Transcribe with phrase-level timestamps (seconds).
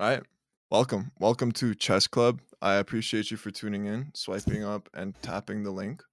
[0.00, 0.22] All right.
[0.70, 1.10] Welcome.
[1.18, 2.40] Welcome to Chess Club.
[2.62, 6.04] I appreciate you for tuning in, swiping up, and tapping the link.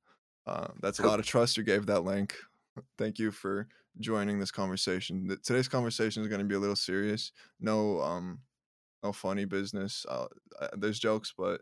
[0.47, 2.35] Uh, that's a lot of trust you gave that link.
[2.97, 3.67] Thank you for
[3.99, 5.37] joining this conversation.
[5.43, 7.31] Today's conversation is going to be a little serious.
[7.59, 8.39] No, um,
[9.03, 10.04] no funny business.
[10.09, 10.25] Uh,
[10.59, 11.61] uh, there's jokes, but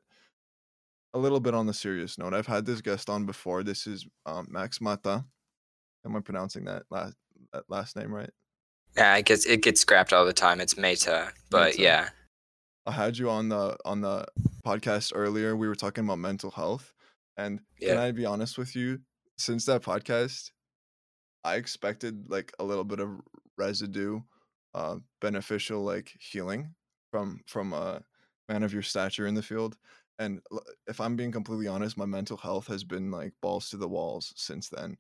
[1.14, 2.34] a little bit on the serious note.
[2.34, 3.64] I've had this guest on before.
[3.64, 5.26] This is um, Max Mata.
[6.06, 7.18] Am I pronouncing that last
[7.52, 8.32] that last name right?
[8.96, 10.62] Yeah, it gets it gets scrapped all the time.
[10.62, 11.82] It's Meta, but Meta.
[11.82, 12.10] yeah,
[12.86, 14.26] I had you on the on the
[14.66, 15.56] podcast earlier.
[15.56, 16.94] We were talking about mental health,
[17.38, 19.00] and can I be honest with you?
[19.38, 20.52] Since that podcast,
[21.44, 23.20] I expected like a little bit of
[23.58, 24.22] residue,
[24.76, 26.76] uh, beneficial like healing
[27.12, 28.04] from from a
[28.48, 29.78] man of your stature in the field.
[30.20, 30.40] And
[30.88, 34.34] if I'm being completely honest, my mental health has been like balls to the walls
[34.36, 34.98] since then.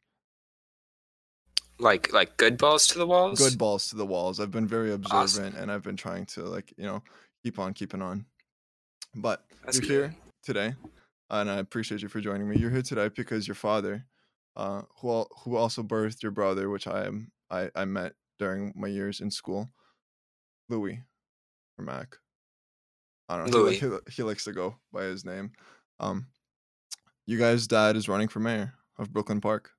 [1.83, 3.37] Like like good balls to the walls.
[3.39, 4.39] Good balls to the walls.
[4.39, 5.03] I've been very Awesome.
[5.21, 7.03] observant, and I've been trying to like you know
[7.43, 8.25] keep on keeping on.
[9.15, 9.89] But That's you're good.
[10.11, 10.75] here today,
[11.29, 12.57] and I appreciate you for joining me.
[12.57, 14.05] You're here today because your father,
[14.55, 18.73] uh, who al- who also birthed your brother, which I am I I met during
[18.75, 19.69] my years in school,
[20.69, 20.99] Louis,
[21.77, 22.17] or Mac.
[23.29, 23.57] I don't know.
[23.57, 23.79] He, Louis.
[23.79, 25.51] he, li- he likes to go by his name.
[25.99, 26.27] Um,
[27.25, 29.71] you guys' dad is running for mayor of Brooklyn Park.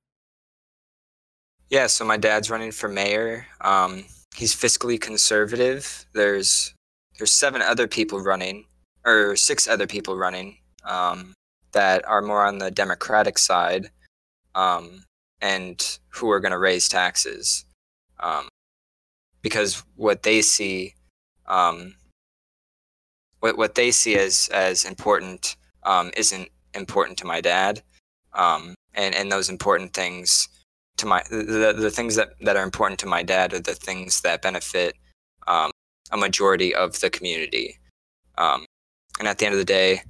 [1.75, 3.49] Yeah, so my dad's running for mayor.
[3.61, 4.05] Um,
[4.37, 6.07] he's fiscally conservative.
[6.15, 6.73] There's
[7.19, 8.67] there's seven other people running,
[9.05, 11.33] or six other people running, um,
[11.73, 13.91] that are more on the Democratic side,
[14.55, 15.03] um,
[15.41, 17.65] and who are going to raise taxes,
[18.21, 18.47] um,
[19.43, 20.95] because what they see,
[21.47, 21.97] um,
[23.41, 27.83] what what they see as as important um, isn't important to my dad,
[28.33, 28.77] and
[29.17, 30.49] and those important things
[30.97, 34.21] to my the, the things that, that are important to my dad are the things
[34.23, 34.97] that benefit
[35.47, 35.71] um,
[36.11, 37.79] a majority of the community.
[38.39, 38.65] Um,
[39.19, 40.03] and at the end of the day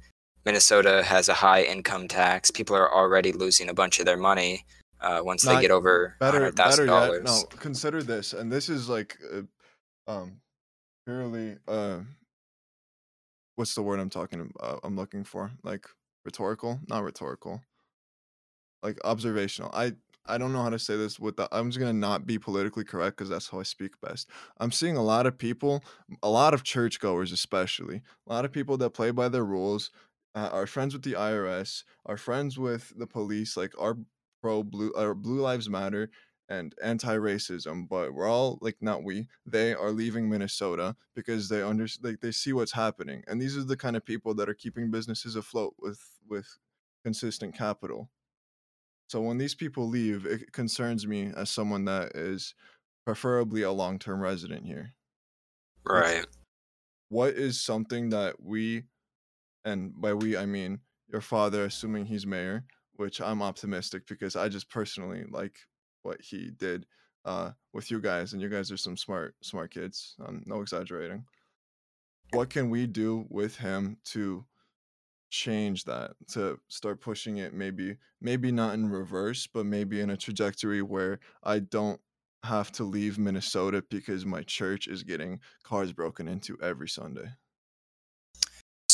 [0.45, 2.51] minnesota has a high income tax.
[2.51, 4.65] People are already losing a bunch of their money
[5.01, 8.89] uh, once they get over better better yet $100000 no consider this and this is
[8.89, 10.37] like uh, um
[11.05, 11.99] purely uh
[13.55, 15.51] what's the word i'm talking about i'm looking for?
[15.63, 15.87] Like
[16.25, 16.79] rhetorical?
[16.87, 17.61] Not rhetorical.
[18.83, 19.71] Like observational.
[19.73, 19.93] I
[20.25, 22.83] i don't know how to say this with the i'm just gonna not be politically
[22.83, 24.29] correct because that's how i speak best.
[24.59, 25.83] I'm seeing a lot of people
[26.23, 29.91] a lot of churchgoers especially a lot of people that play by their rules
[30.35, 33.97] uh, are friends with the irs are friends with the police like are
[34.41, 36.09] pro blue or blue lives matter
[36.49, 41.87] and anti-racism but we're all like not we they are leaving minnesota because they under
[42.03, 44.91] like they see what's happening and these are the kind of people that are keeping
[44.91, 45.99] businesses afloat with
[46.29, 46.57] with
[47.03, 48.09] consistent capital
[49.07, 52.53] so when these people leave it concerns me as someone that is
[53.05, 54.93] preferably a long-term resident here.
[55.85, 56.25] Right.
[57.09, 58.83] what is something that we
[59.63, 62.65] and by we i mean your father assuming he's mayor
[62.95, 65.55] which i'm optimistic because i just personally like
[66.01, 66.87] what he did
[67.25, 71.25] uh, with you guys and you guys are some smart smart kids I'm no exaggerating.
[72.31, 74.45] What can we do with him to
[75.29, 80.17] change that to start pushing it maybe maybe not in reverse but maybe in a
[80.17, 81.99] trajectory where i don't
[82.43, 87.27] have to leave minnesota because my church is getting cars broken into every sunday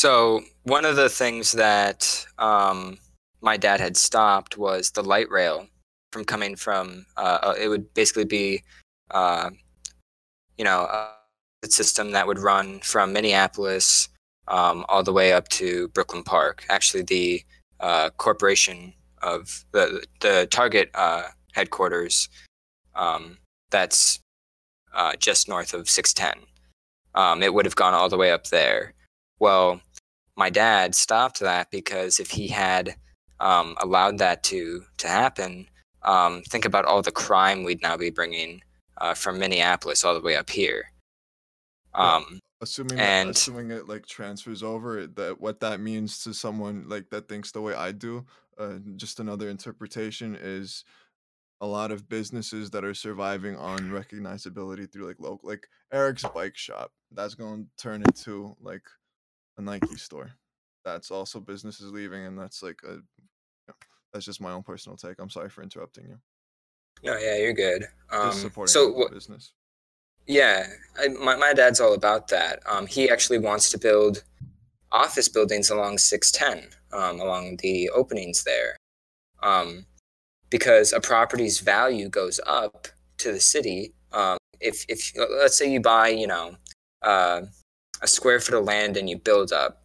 [0.01, 2.97] So one of the things that um,
[3.41, 5.67] my dad had stopped was the light rail
[6.11, 7.05] from coming from.
[7.15, 8.63] Uh, uh, it would basically be,
[9.11, 9.51] uh,
[10.57, 14.09] you know, a system that would run from Minneapolis
[14.47, 16.65] um, all the way up to Brooklyn Park.
[16.69, 17.43] Actually, the
[17.79, 22.29] uh, corporation of the the Target uh, headquarters
[22.95, 23.37] um,
[23.69, 24.19] that's
[24.93, 26.45] uh, just north of 610.
[27.13, 28.93] Um, it would have gone all the way up there.
[29.39, 29.81] Well,
[30.35, 32.95] my dad stopped that because if he had
[33.39, 35.67] um, allowed that to to happen,
[36.03, 38.61] um, think about all the crime we'd now be bringing
[38.97, 40.91] uh, from Minneapolis all the way up here.
[41.93, 47.09] Um, assuming that, assuming it like transfers over that what that means to someone like
[47.09, 48.25] that thinks the way i do
[48.57, 50.83] uh, just another interpretation is
[51.61, 56.57] a lot of businesses that are surviving on recognizability through like local like eric's bike
[56.57, 58.83] shop that's going to turn into like
[59.57, 60.31] a nike store
[60.85, 62.97] that's also businesses leaving and that's like a
[64.13, 66.17] that's just my own personal take i'm sorry for interrupting you
[67.03, 67.85] no, yeah, you're good.
[68.11, 68.31] Um,
[68.65, 69.11] so what?
[69.11, 69.53] business
[70.31, 70.65] Yeah,
[70.97, 72.61] I, my my dad's all about that.
[72.65, 74.23] Um, he actually wants to build
[74.89, 78.77] office buildings along 610, um, along the openings there,
[79.43, 79.85] um,
[80.49, 82.87] because a property's value goes up
[83.19, 83.93] to the city.
[84.13, 86.55] Um, if if let's say you buy, you know,
[87.01, 87.41] uh,
[88.01, 89.83] a square foot of land and you build up,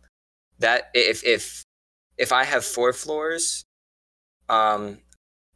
[0.61, 1.65] that if if
[2.19, 3.65] if I have four floors,
[4.49, 4.99] um,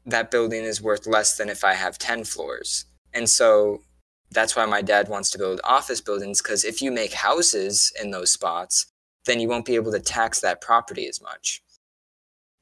[0.07, 2.87] that building is worth less than if I have ten floors.
[3.15, 3.83] And so
[4.31, 8.11] that's why my dad wants to build office buildings because if you make houses in
[8.11, 8.87] those spots,
[9.27, 11.63] then you won't be able to tax that property as much.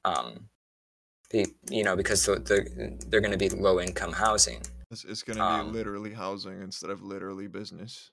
[0.05, 0.49] Um,
[1.33, 4.63] you know, because the, the, they're going to be low income housing.
[4.91, 8.11] It's, it's going to Um, be literally housing instead of literally business.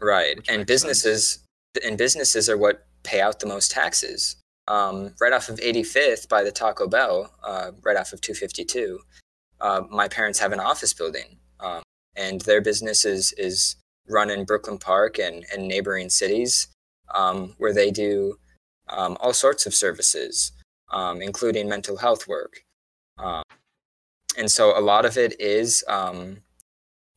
[0.00, 0.36] Right.
[0.36, 0.66] And makes sense.
[0.66, 1.38] businesses
[1.84, 4.36] and businesses are what pay out the most taxes.
[4.66, 8.98] Um, right off of 85th by the Taco Bell, uh, right off of 252,
[9.60, 11.82] uh, my parents have an office building, um,
[12.18, 13.76] and their business is is
[14.08, 16.68] run in Brooklyn Park and, and neighboring cities,
[17.14, 18.38] um, where they do
[18.88, 20.52] um, all sorts of services,
[20.90, 22.64] um, including mental health work.
[23.18, 23.42] Um,
[24.38, 26.38] and so a lot of it is um,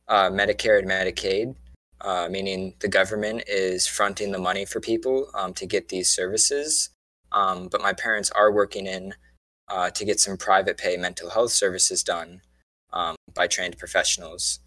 [0.08, 1.54] uh, Medicare and Medicaid
[2.02, 6.90] uh, meaning the government is fronting the money for people to get these services.
[7.30, 9.14] But my parents are working in
[9.68, 12.42] uh, to get some private pay mental health services done
[12.92, 14.60] um, by trained professionals.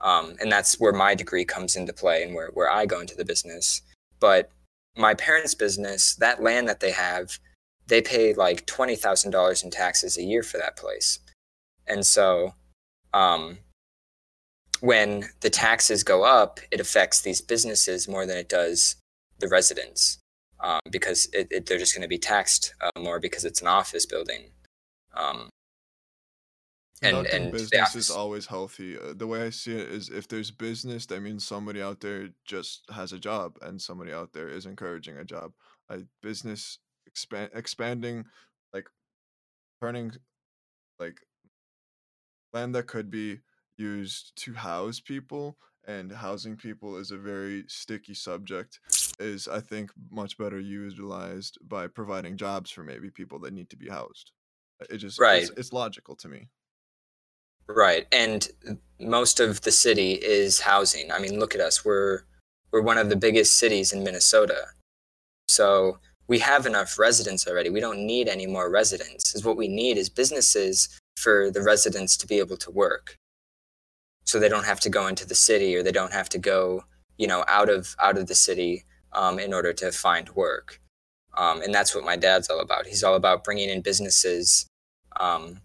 [0.00, 3.14] Um, and that's where my degree comes into play and where, where I go into
[3.14, 3.82] the business.
[4.18, 4.50] But
[4.96, 7.38] my parents' business, that land that they have,
[7.86, 11.18] they pay like $20,000 in taxes a year for that place.
[11.86, 12.54] And so,
[13.12, 13.58] um,
[14.80, 18.96] when the taxes go up, it affects these businesses more than it does
[19.38, 20.18] the residents
[20.60, 23.66] um, because it, it, they're just going to be taxed uh, more because it's an
[23.66, 24.50] office building.
[25.14, 25.50] Um,
[27.02, 28.98] Conducting and the business is always healthy.
[28.98, 32.28] Uh, the way I see it is, if there's business, that means somebody out there
[32.44, 35.54] just has a job, and somebody out there is encouraging a job.
[35.88, 38.26] A business expand expanding,
[38.74, 38.88] like
[39.82, 40.12] turning
[41.00, 41.20] like
[42.52, 43.40] land that could be
[43.76, 48.78] used to house people and housing people is a very sticky subject
[49.18, 53.76] is i think much better utilized by providing jobs for maybe people that need to
[53.76, 54.32] be housed
[54.90, 55.42] it just Right.
[55.42, 56.48] it's, it's logical to me
[57.76, 58.06] right?
[58.12, 58.48] And
[58.98, 61.10] most of the city is housing.
[61.10, 61.84] I mean, look at us.
[61.84, 62.22] We're
[62.72, 64.66] we're one of the biggest cities in Minnesota,
[65.48, 67.70] so we have enough residents already.
[67.70, 69.34] We don't need any more residents.
[69.34, 73.16] Is what we need is businesses for the residents to be able to work,
[74.24, 76.84] so they don't have to go into the city or they don't have to go,
[77.18, 80.80] you know, out of out of the city um, in order to find work.
[81.36, 82.86] Um, and that's what my dad's all about.
[82.86, 84.66] He's all about bringing in businesses.
[85.18, 85.60] Um,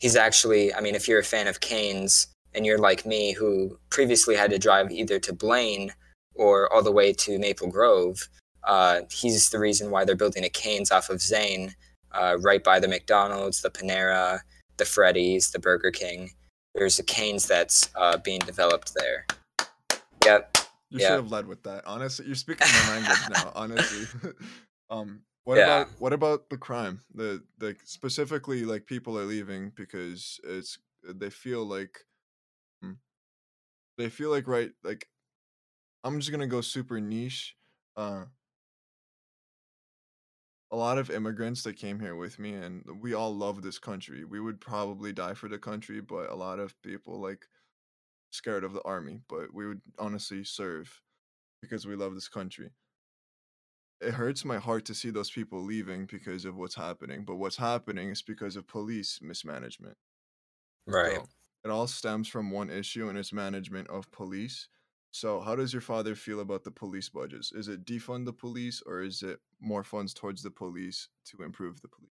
[0.00, 3.78] he's actually, I mean, if you're a fan of Canes and you're like me, who
[3.90, 5.92] previously had to drive either to Blaine
[6.34, 8.28] or all the way to Maple Grove,
[8.64, 11.74] uh, he's the reason why they're building a Canes off of Zane,
[12.12, 14.40] uh, right by the McDonald's, the Panera,
[14.76, 16.30] the Freddy's, the Burger King.
[16.74, 19.26] There's a Canes that's uh, being developed there.
[20.24, 20.58] Yep.
[20.90, 21.08] you Yeah.
[21.08, 24.06] should have led with that honestly you're speaking my language now honestly
[24.90, 25.64] um what Yeah.
[25.64, 27.02] about what about the crime?
[27.14, 32.06] The the specifically like people are leaving because it's they feel like
[32.82, 32.94] hmm,
[33.96, 35.08] they feel like right like
[36.04, 37.56] i'm just gonna go super niche
[37.96, 38.26] uh
[40.70, 44.24] a lot of immigrants that came here with me and we all love this country.
[44.24, 47.46] We would probably die for the country but a lot of people like
[48.30, 51.02] scared of the army but we would honestly serve
[51.62, 52.72] because we love this country
[54.00, 57.56] it hurts my heart to see those people leaving because of what's happening but what's
[57.56, 59.96] happening is because of police mismanagement
[60.86, 61.16] Right.
[61.16, 61.28] so
[61.66, 64.68] it all stems from one issue and it's management of police.
[65.10, 67.50] So how does your father feel about the police budgets?
[67.50, 71.80] Is it defund the police or is it more funds towards the police to improve
[71.80, 72.12] the police?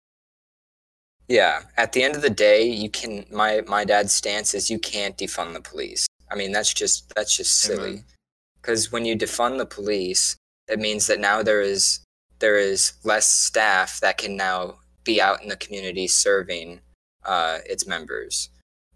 [1.27, 1.63] Yeah.
[1.75, 3.25] At the end of the day, you can.
[3.29, 6.07] My my dad's stance is you can't defund the police.
[6.31, 8.03] I mean, that's just that's just silly.
[8.61, 10.37] Because when you defund the police,
[10.71, 11.99] it means that now there is
[12.39, 16.79] there is less staff that can now be out in the community serving
[17.23, 18.49] uh, its members.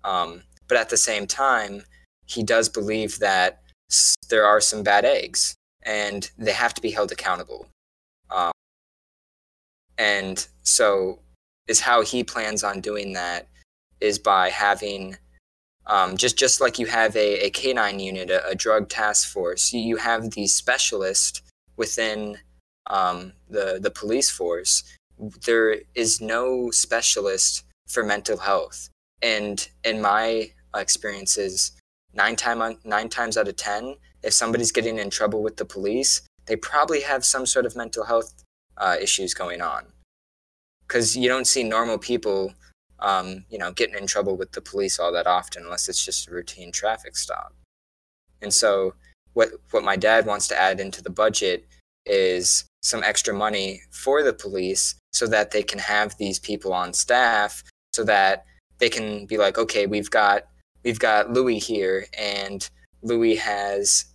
[0.03, 1.83] Um, but at the same time,
[2.25, 3.61] he does believe that
[4.29, 7.67] there are some bad eggs, and they have to be held accountable.
[8.31, 8.51] Um,
[9.97, 11.19] and so,
[11.67, 13.47] is how he plans on doing that
[14.01, 15.17] is by having
[15.87, 19.71] um, just just like you have a, a canine unit, a, a drug task force,
[19.71, 21.41] you, you have these specialists
[21.77, 22.37] within
[22.87, 24.83] um, the the police force.
[25.45, 28.89] There is no specialist for mental health,
[29.21, 31.71] and in my experiences,
[32.13, 36.21] nine time nine times out of ten, if somebody's getting in trouble with the police,
[36.47, 38.33] they probably have some sort of mental health
[38.77, 39.85] uh, issues going on.
[40.87, 42.53] Because you don't see normal people
[42.99, 46.27] um, you know, getting in trouble with the police all that often unless it's just
[46.27, 47.53] a routine traffic stop.
[48.41, 48.95] And so
[49.35, 51.67] what what my dad wants to add into the budget
[52.05, 56.93] is some extra money for the police so that they can have these people on
[56.93, 57.63] staff
[57.93, 58.45] so that
[58.79, 60.47] they can be like okay we've got
[60.83, 62.69] we've got louis here and
[63.03, 64.05] louis has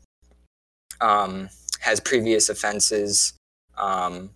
[1.01, 1.49] um,
[1.81, 3.33] has previous offenses
[3.79, 4.31] um,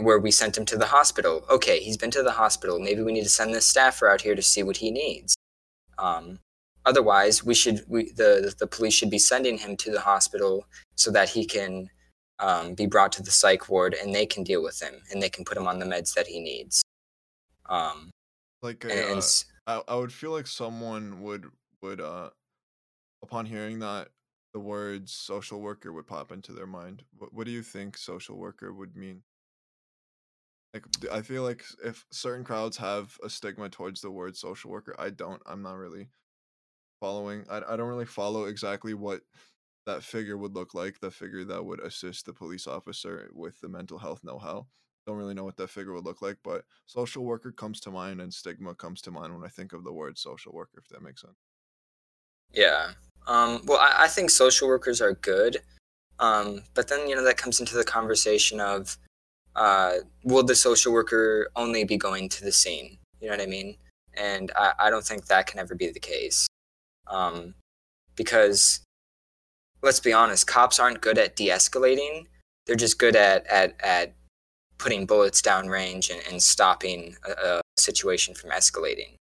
[0.00, 1.44] where we sent him to the hospital.
[1.48, 2.78] Okay he's been to the hospital.
[2.78, 5.34] Maybe we need to send this staffer out here to see what he needs.
[5.98, 6.40] Um,
[6.86, 11.10] otherwise we should we the the police should be sending him to the hospital so
[11.10, 11.88] that he can
[12.40, 15.28] um, be brought to the psych ward and they can deal with him and they
[15.28, 16.82] can put him on the meds that he needs.
[17.68, 18.10] Um,
[18.62, 19.20] like a, and
[19.66, 21.46] uh, I, I would feel like someone would
[21.82, 22.30] would uh
[23.22, 24.08] upon hearing that
[24.52, 28.36] the words social worker would pop into their mind what, what do you think social
[28.36, 29.22] worker would mean
[30.72, 34.94] like i feel like if certain crowds have a stigma towards the word social worker
[34.98, 36.08] i don't i'm not really
[37.04, 39.20] following i, I don't really follow exactly what
[39.86, 43.68] that figure would look like the figure that would assist the police officer with the
[43.68, 44.66] mental health know-how
[45.06, 48.20] don't really know what that figure would look like but social worker comes to mind
[48.20, 51.02] and stigma comes to mind when i think of the word social worker if that
[51.02, 51.36] makes sense
[52.54, 52.92] yeah.
[53.26, 55.58] Um, well, I, I think social workers are good,
[56.18, 58.96] um, but then you know that comes into the conversation of
[59.56, 59.94] uh,
[60.24, 62.98] will the social worker only be going to the scene?
[63.20, 63.76] You know what I mean?
[64.14, 66.46] And I, I don't think that can ever be the case,
[67.06, 67.54] um,
[68.16, 68.80] because
[69.82, 72.26] let's be honest, cops aren't good at de-escalating.
[72.66, 74.14] They're just good at at at
[74.78, 79.14] putting bullets down range and, and stopping a, a situation from escalating.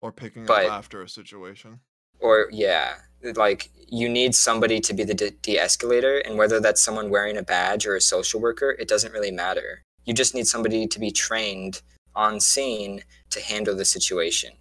[0.00, 1.80] or picking But- up after a situation
[2.20, 2.94] or yeah
[3.36, 7.42] like you need somebody to be the de- de-escalator and whether that's someone wearing a
[7.42, 11.10] badge or a social worker it doesn't really matter you just need somebody to be
[11.10, 11.80] trained
[12.14, 14.52] on scene to handle the situation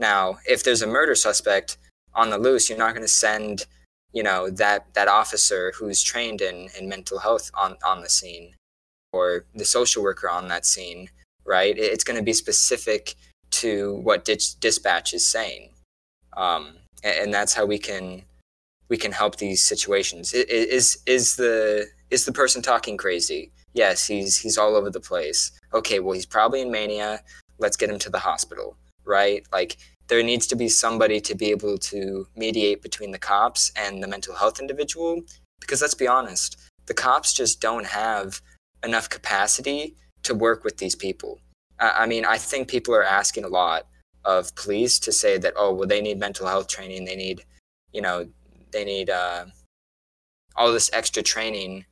[0.00, 1.78] now if there's a murder suspect
[2.14, 3.66] on the loose you're not going to send
[4.12, 8.54] you know that that officer who's trained in in mental health on on the scene
[9.12, 11.08] or the social worker on that scene
[11.44, 13.14] right it's going to be specific
[13.50, 15.70] to what dis- dispatch is saying
[16.36, 18.22] um, and, that's how we can
[18.88, 20.32] we can help these situations.
[20.34, 23.52] Is is the is the person talking crazy?
[23.72, 25.52] Yes, he's he's all over the place.
[25.72, 27.22] Okay, well he's probably in mania.
[27.58, 29.46] Let's get him to the hospital, right?
[29.52, 29.76] Like
[30.08, 34.08] there needs to be somebody to be able to mediate between the cops and the
[34.08, 35.22] mental health individual
[35.60, 38.40] because let's be honest, the cops just don't have
[38.82, 41.38] enough capacity to work with these people.
[41.78, 43.86] I mean, I think people are asking a lot
[44.24, 47.44] of police to say that oh well they need mental health training they need
[47.92, 48.28] you know
[48.70, 49.46] they need uh,
[50.56, 51.84] all this extra training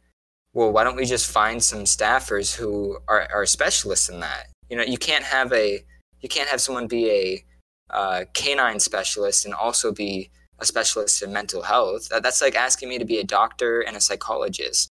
[0.53, 4.77] well why don't we just find some staffers who are, are specialists in that you
[4.77, 5.83] know you can't have a
[6.21, 7.45] you can't have someone be a
[7.91, 12.99] uh, canine specialist and also be a specialist in mental health that's like asking me
[12.99, 14.89] to be a doctor and a psychologist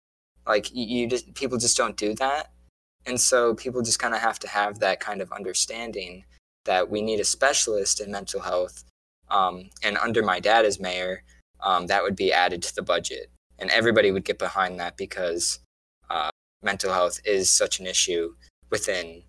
[0.47, 2.51] like you, just people just don't do that
[3.05, 6.23] and so people just kind of have to have that kind of understanding
[6.65, 8.83] that we need a specialist in mental health.
[9.29, 11.23] Um, and under my dad as mayor,
[11.61, 13.29] um, that would be added to the budget.
[13.57, 15.59] And everybody would get behind that because
[16.09, 16.29] uh,
[16.61, 18.35] mental health is such an issue
[18.69, 19.23] within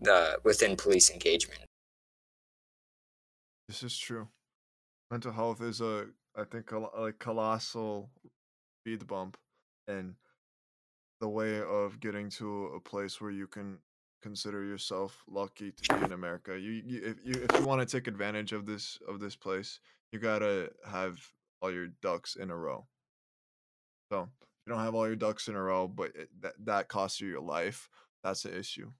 [0.00, 1.60] the within police engagement.
[3.68, 4.28] this is true
[5.10, 8.10] mental health is a i think a like colossal
[8.80, 9.36] speed bump
[9.86, 10.14] and
[11.20, 13.78] the way of getting to a place where you can
[14.22, 16.58] consider yourself lucky to be in America.
[16.58, 19.80] You, you if you if you want to take advantage of this of this place,
[20.12, 21.18] you gotta have
[21.60, 22.86] all your ducks in a row.
[24.10, 26.88] So if you don't have all your ducks in a row, but it, that that
[26.88, 27.88] costs you your life.
[28.24, 28.90] That's the issue.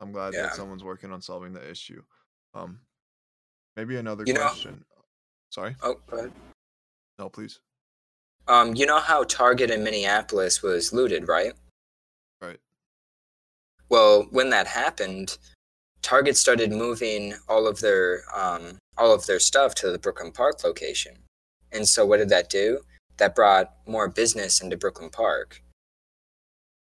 [0.00, 0.42] I'm glad Yeah.
[0.42, 2.02] that someone's working on solving the issue.
[2.54, 2.80] Um,
[3.76, 4.84] maybe another You know- question.
[5.50, 6.32] Sorry, Oh, go ahead.
[7.18, 7.60] no, please.
[8.48, 11.54] Um, you know how Target in Minneapolis was looted, right?
[12.40, 12.60] Right.
[13.88, 15.38] Well, when that happened,
[16.02, 20.62] Target started moving all of their um, all of their stuff to the Brooklyn Park
[20.64, 21.26] location.
[21.72, 22.84] And so, what did that do?
[23.16, 25.62] That brought more business into Brooklyn Park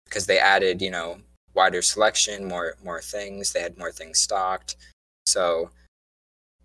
[0.05, 1.23] because they added, you know,
[1.55, 3.53] wider selection, more more things.
[3.53, 4.77] They had more things stocked.
[5.27, 5.71] So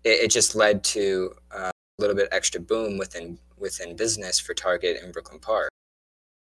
[0.04, 4.54] it, it just led to uh, a little bit extra boom within within business for
[4.54, 5.70] Target in Brooklyn Park.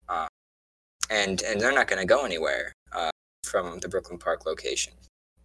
[0.09, 0.27] Uh,
[1.09, 3.11] and and they're not going to go anywhere uh,
[3.43, 4.93] from the Brooklyn Park location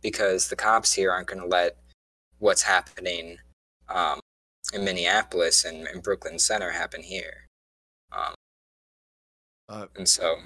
[0.02, 1.76] because the cops here aren't going to let
[2.38, 3.38] what's happening
[3.88, 4.20] um,
[4.72, 7.46] in Minneapolis and, and Brooklyn Center happen here.
[8.10, 8.34] Um,
[9.68, 10.36] Uh, and so,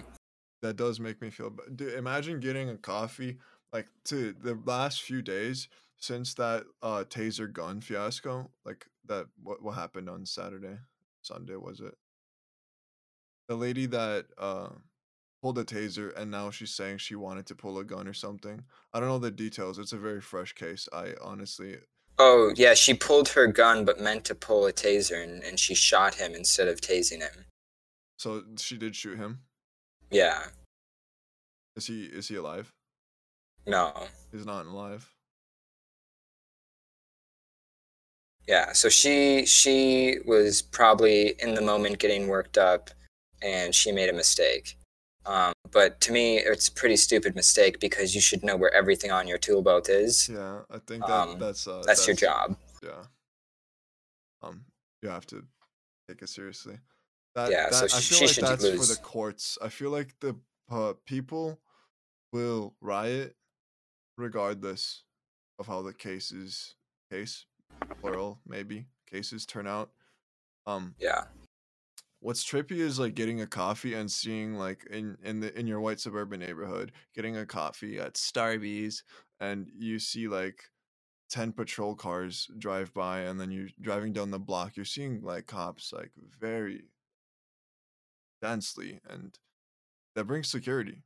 [0.63, 1.77] that does make me feel bad.
[1.77, 3.39] Dude, imagine getting a coffee
[3.73, 9.63] like to the last few days since that uh taser gun fiasco, like that what
[9.63, 10.79] what happened on Saturday,
[11.23, 11.95] Sunday was it?
[13.49, 14.69] The lady that uh
[15.43, 18.65] pulled a taser and now she's saying she wanted to pull a gun or something.
[18.93, 19.79] I don't know the details.
[19.79, 20.89] It's a very fresh case.
[20.93, 21.77] I honestly
[22.19, 25.75] Oh yeah, she pulled her gun but meant to pull a taser and, and she
[25.75, 27.45] shot him instead of tasing him.
[28.17, 29.41] so she did shoot him.
[30.11, 30.45] Yeah.
[31.77, 32.73] Is he is he alive?
[33.67, 33.93] No.
[34.33, 35.11] He's not alive.
[38.47, 38.73] Yeah.
[38.73, 42.91] So she she was probably in the moment getting worked up
[43.43, 44.79] and she made a mistake.
[45.27, 49.11] Um, but to me, it's a pretty stupid mistake because you should know where everything
[49.11, 50.29] on your tool belt is.
[50.29, 52.57] Yeah, I think that Um, that's uh That's your job.
[52.83, 53.03] Yeah.
[54.43, 54.65] Um,
[55.03, 55.45] you have to
[56.09, 56.79] take it seriously.
[57.37, 59.59] That, Yeah, so I feel like that's for the courts.
[59.61, 60.37] I feel like the
[60.71, 61.61] uh, people
[62.33, 63.37] will riot
[64.17, 65.05] regardless
[65.59, 66.77] of how the cases
[67.11, 67.45] case
[68.01, 69.91] plural maybe cases turn out.
[70.67, 71.25] Um, Yeah.
[72.21, 75.81] what's trippy is like getting a coffee and seeing like in in the in your
[75.81, 79.03] white suburban neighborhood getting a coffee at Starbucks
[79.41, 80.65] and you see like
[81.29, 85.47] 10 patrol cars drive by and then you're driving down the block you're seeing like
[85.47, 86.85] cops like very
[88.47, 89.39] densely and
[90.15, 91.03] that brings security.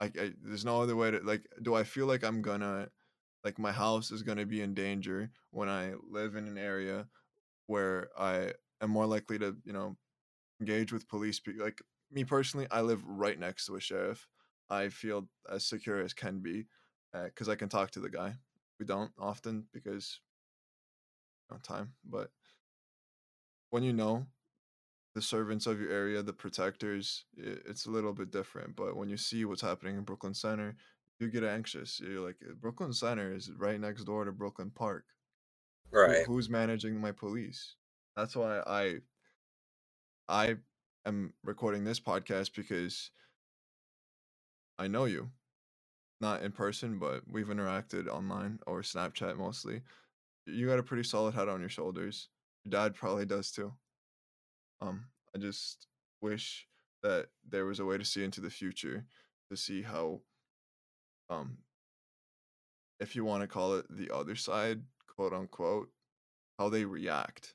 [0.00, 2.88] Like I, there's no other way to like do i feel like i'm gonna
[3.44, 7.06] like my house is gonna be in danger when i live in an area
[7.68, 9.96] where i am more likely to you know
[10.60, 14.26] engage with police like me personally i live right next to a sheriff.
[14.70, 16.66] I feel as secure as can be
[17.14, 18.34] uh, because i can talk to the guy.
[18.80, 20.20] We don't often because
[21.50, 22.30] you time but
[23.70, 24.26] when you know
[25.14, 29.16] the servants of your area the protectors it's a little bit different but when you
[29.16, 30.76] see what's happening in brooklyn center
[31.20, 32.00] you get anxious.
[32.00, 35.04] You're like "Uh, brooklyn center is right next door to brooklyn park.
[35.92, 36.26] Who- Right.
[36.26, 37.76] who's managing my police?
[38.16, 39.00] That's why i
[40.28, 40.56] i
[41.06, 43.10] am recording this podcast because
[44.78, 45.30] i know you.
[46.20, 49.82] Not in person but we've interacted online or snapchat mostly.
[50.46, 52.28] You got a pretty solid head on your shoulders.
[52.64, 53.72] Your dad probably does too.
[54.80, 55.86] Um i just
[56.20, 56.66] wish
[57.02, 59.04] that there was a way to see into the future
[59.50, 60.20] to see how
[61.30, 61.58] um
[63.00, 65.90] if you want to call it the other side quote unquote
[66.58, 67.54] how they react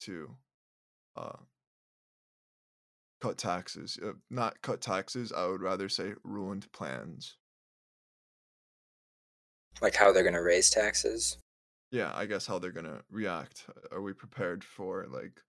[0.00, 0.30] to
[1.16, 1.36] uh
[3.20, 7.36] cut taxes uh, not cut taxes i would rather say ruined plans
[9.80, 11.38] Like how they're gonna raise taxes.
[11.90, 15.40] yeah i guess how they're gonna react are we prepared for like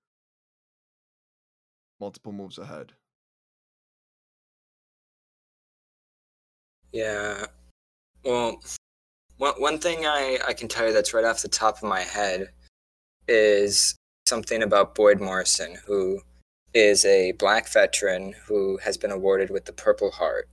[1.99, 2.93] multiple moves ahead
[6.95, 7.47] Yeah.
[8.23, 8.61] Well,
[9.37, 11.99] one one thing I I can tell you that's right off the top of my
[11.99, 12.51] head
[13.27, 13.95] is
[14.27, 16.21] something about Boyd Morson, who
[16.73, 20.47] is a black veteran who has been awarded with the Purple Heart.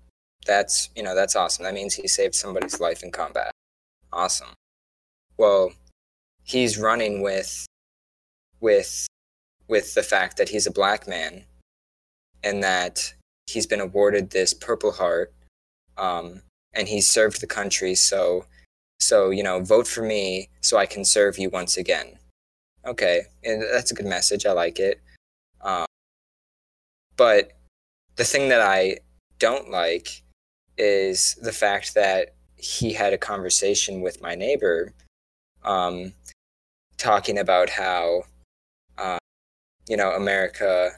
[0.45, 1.63] That's you know that's awesome.
[1.65, 3.53] That means he saved somebody's life in combat.
[4.13, 4.55] Awesome.
[5.39, 5.73] Well,
[6.43, 7.67] he's running with
[8.61, 9.07] with
[9.69, 11.45] with the fact that he's a black man
[12.43, 13.15] and that
[13.47, 15.33] he's been awarded this Purple Heart
[15.97, 16.43] um,
[16.75, 17.95] and he's served the country.
[17.95, 18.47] So,
[19.01, 22.19] so you know, vote for me so I can serve you once again.
[22.85, 24.45] Okay, and that's a good message.
[24.45, 25.01] I like it.
[25.61, 25.87] Um,
[27.17, 27.53] but
[28.17, 28.99] the thing that I
[29.39, 30.23] don't like
[30.79, 34.93] is the fact that he had a conversation with my neighbor,
[35.65, 36.13] um,
[36.97, 38.25] talking about how,
[39.93, 40.93] you know, America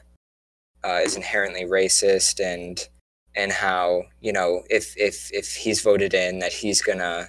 [0.85, 2.87] uh, is inherently racist and
[3.35, 7.27] and how you know if if if he's voted in that he's gonna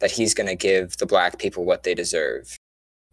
[0.00, 2.54] that he's gonna give the black people what they deserve.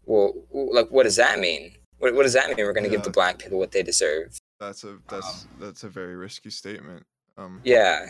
[0.04, 1.72] Well like what does that mean?
[1.96, 2.58] What, what does that mean?
[2.58, 4.36] We're gonna give the black people what they deserve.
[4.60, 7.04] That's a that's that's a very risky statement
[7.38, 7.62] um.
[7.64, 8.04] Yeah.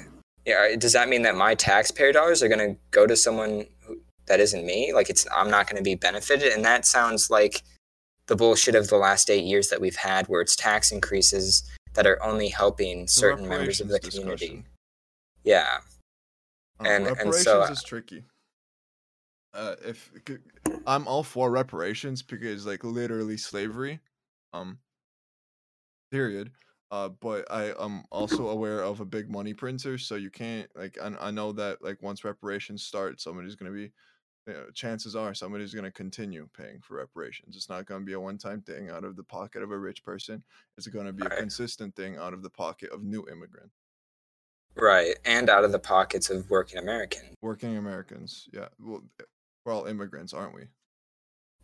[0.45, 4.41] Yeah does that mean that my taxpayer dollars are gonna go to someone who, that
[4.41, 4.93] isn't me?
[4.93, 6.53] Like it's i'm not gonna be benefited?
[6.53, 7.63] And that sounds like
[8.27, 11.63] the bullshit of the last eight years that we've had where it's tax increases
[11.95, 14.65] that are only helping certain members of the community discussion.
[15.45, 15.79] yeah
[16.79, 18.25] Um, And- and reparations so, uh, is tricky.
[19.55, 20.11] Uh, if
[20.87, 24.01] I'm all for reparations because, like, literally slavery,
[24.53, 24.79] um,
[26.11, 26.53] period.
[26.91, 30.99] Uh, but I am also aware of a big money printer, so you can't like.
[31.01, 33.93] I, I know that like once reparations start, somebody's gonna be.
[34.47, 37.57] You know, chances are somebody's gonna continue paying for reparations.
[37.57, 40.43] It's not gonna be a one-time thing out of the pocket of a rich person.
[40.77, 41.39] It's gonna be a Right.
[41.39, 43.75] consistent thing out of the pocket of new immigrants.
[44.77, 47.35] Right, and out of the pockets of working Americans.
[47.41, 48.69] Working Americans, yeah.
[48.79, 49.25] Well, eh,
[49.65, 50.69] we're all immigrants, aren't we?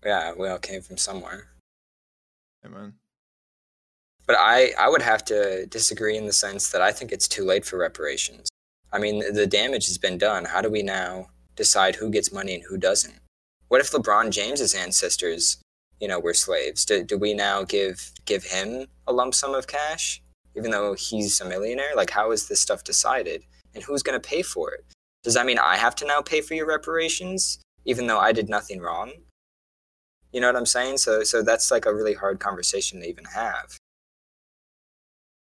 [0.03, 1.49] Yeah, we all came from somewhere.
[2.65, 2.99] Amen.
[4.25, 7.45] but I I would have to disagree in the sense that I think it's too
[7.45, 8.49] late for reparations.
[8.93, 10.45] I mean, the damage has been done.
[10.45, 13.19] How do we now decide who gets money and who doesn't?
[13.69, 15.59] What if LeBron James's ancestors,
[16.01, 16.85] you know, were slaves?
[16.85, 20.23] Do, do we now give give him a lump sum of cash,
[20.57, 21.95] even though he's a millionaire?
[21.97, 24.85] Like, how is this stuff decided, and who's going to pay for it?
[25.23, 28.49] Does that mean I have to now pay for your reparations, even though I did
[28.49, 29.13] nothing wrong?
[30.33, 30.99] You know what I'm saying?
[30.99, 33.77] So, so that's like a really hard conversation to even have.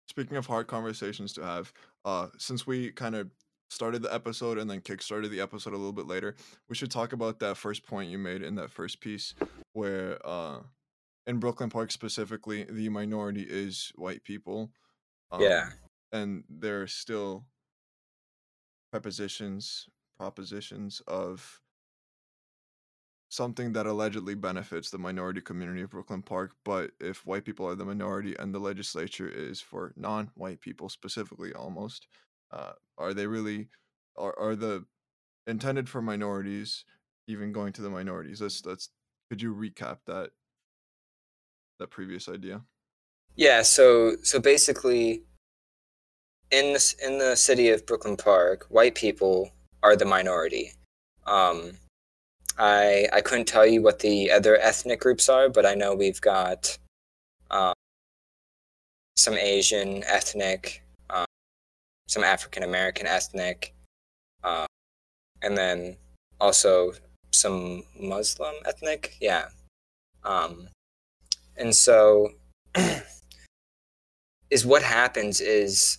[0.08, 1.72] Speaking of hard conversations to have,
[2.04, 3.30] uh, since we kind of
[3.70, 6.34] started the episode and then kickstarted the episode a little bit later,
[6.68, 9.34] we should talk about that first point you made in that first piece,
[9.72, 10.58] where uh,
[11.26, 14.70] in Brooklyn Park specifically, the minority is white people.
[15.30, 15.70] Um, yeah,
[16.12, 17.44] and there are still
[18.90, 21.60] prepositions, propositions of
[23.28, 26.50] something that allegedly benefits the minority community of Brooklyn Park.
[26.64, 31.52] But if white people are the minority and the legislature is for non-white people specifically,
[31.52, 32.08] almost,
[32.52, 33.68] uh, are they really
[34.16, 34.84] are are the
[35.46, 36.84] intended for minorities
[37.26, 38.40] even going to the minorities?
[38.40, 38.90] Let's let's
[39.28, 40.30] could you recap that
[41.78, 42.62] that previous idea?
[43.36, 43.62] Yeah.
[43.62, 45.22] So so basically.
[46.52, 49.52] In this, in the city of Brooklyn Park, white people
[49.84, 50.72] are the minority.
[51.24, 51.78] Um,
[52.58, 56.20] I I couldn't tell you what the other ethnic groups are, but I know we've
[56.20, 56.76] got
[57.52, 57.72] um,
[59.16, 60.82] some Asian ethnic,
[62.10, 63.72] some African American ethnic,
[64.42, 64.66] uh,
[65.42, 65.96] and then
[66.40, 66.92] also
[67.30, 69.16] some Muslim ethnic.
[69.20, 69.46] Yeah,
[70.24, 70.68] um,
[71.56, 72.32] and so
[74.50, 75.98] is what happens is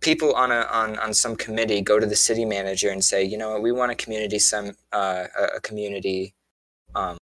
[0.00, 3.38] people on a on, on some committee go to the city manager and say, you
[3.38, 6.32] know, we want a community some uh, a community
[6.96, 7.16] um,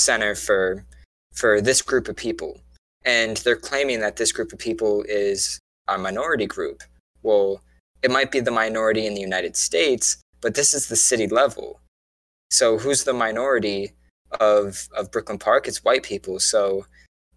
[0.00, 0.86] center for
[1.34, 2.58] for this group of people,
[3.04, 6.82] and they're claiming that this group of people is a minority group.
[7.22, 7.62] Well,
[8.02, 11.80] it might be the minority in the United States, but this is the city level.
[12.50, 13.92] So who's the minority
[14.40, 15.68] of of Brooklyn Park?
[15.68, 16.40] It's white people.
[16.40, 16.86] So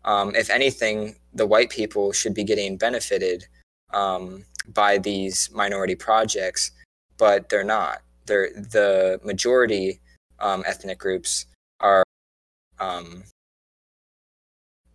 [0.03, 3.45] um, if anything, the white people should be getting benefited
[3.93, 6.71] um, by these minority projects,
[7.17, 8.01] but they're not.
[8.25, 9.99] They're the majority
[10.39, 11.45] um, ethnic groups
[11.79, 12.03] are,
[12.79, 13.23] um,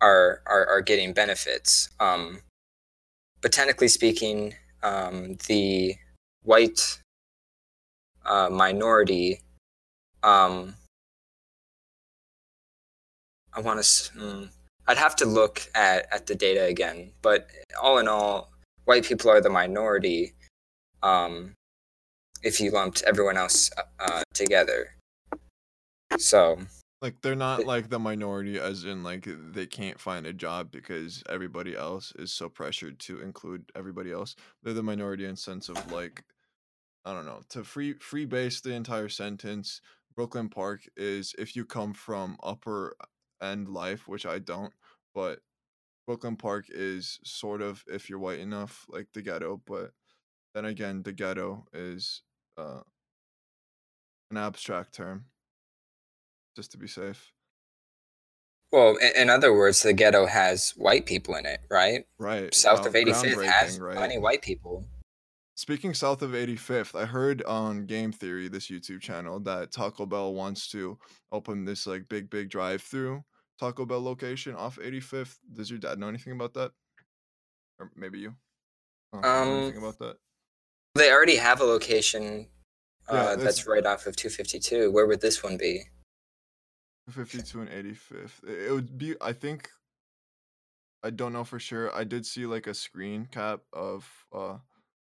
[0.01, 1.89] are are are getting benefits.
[1.99, 2.41] Um,
[3.41, 5.95] but technically speaking, um, the
[6.43, 6.99] white
[8.25, 9.41] uh, minority.
[10.23, 10.75] Um,
[13.53, 13.85] I want to.
[13.85, 14.49] Mm,
[14.87, 17.47] I'd have to look at, at the data again, but
[17.81, 18.51] all in all,
[18.85, 20.33] white people are the minority
[21.03, 21.53] um,
[22.43, 24.95] if you lumped everyone else uh, together.
[26.17, 26.59] So,
[27.01, 31.23] like, they're not like the minority, as in, like, they can't find a job because
[31.29, 34.35] everybody else is so pressured to include everybody else.
[34.61, 36.23] They're the minority in sense of, like,
[37.05, 39.81] I don't know, to free free base the entire sentence.
[40.15, 42.95] Brooklyn Park is if you come from upper
[43.41, 44.73] end life, which I don't,
[45.15, 45.39] but
[46.05, 49.91] Brooklyn Park is sort of, if you're white enough, like the ghetto, but
[50.53, 52.21] then again, the ghetto is
[52.57, 52.81] uh,
[54.29, 55.25] an abstract term,
[56.55, 57.31] just to be safe.
[58.71, 62.05] Well, in, in other words, the ghetto has white people in it, right?
[62.17, 62.53] Right.
[62.53, 63.95] South of 85th has right?
[63.95, 64.85] many white people.
[65.55, 70.33] Speaking south of 85th, I heard on Game Theory, this YouTube channel, that Taco Bell
[70.33, 70.97] wants to
[71.31, 73.23] open this like big, big drive-through
[73.59, 75.37] Taco Bell location off 85th.
[75.53, 76.71] Does your dad know anything about that?
[77.79, 78.33] Or maybe you?
[79.13, 80.15] um, anything about that?
[80.95, 82.47] They already have a location
[83.09, 84.91] uh, yeah, that's right off of 252.
[84.91, 85.83] Where would this one be?
[87.09, 88.47] 52 and 85th.
[88.47, 89.69] It would be, I think,
[91.03, 91.93] I don't know for sure.
[91.95, 94.57] I did see like a screen cap of uh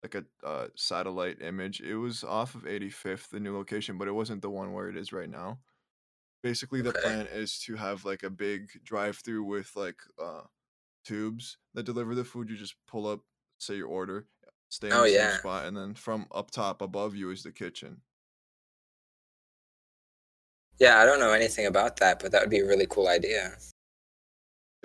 [0.01, 1.79] like a uh, satellite image.
[1.79, 4.97] It was off of 85th, the new location, but it wasn't the one where it
[4.97, 5.59] is right now
[6.43, 7.01] basically the okay.
[7.01, 10.41] plan is to have like a big drive through with like uh
[11.05, 13.21] tubes that deliver the food you just pull up
[13.57, 14.27] say your order
[14.69, 15.37] stay in oh, the same yeah.
[15.37, 18.01] spot and then from up top above you is the kitchen
[20.79, 23.55] yeah i don't know anything about that but that would be a really cool idea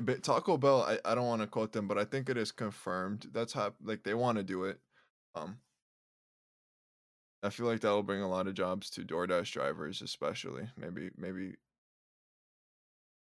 [0.01, 2.53] but taco bell i, I don't want to quote them but i think it is
[2.53, 4.79] confirmed that's how like they want to do it
[5.35, 5.59] um
[7.43, 10.69] I feel like that'll bring a lot of jobs to DoorDash drivers, especially.
[10.77, 11.55] Maybe maybe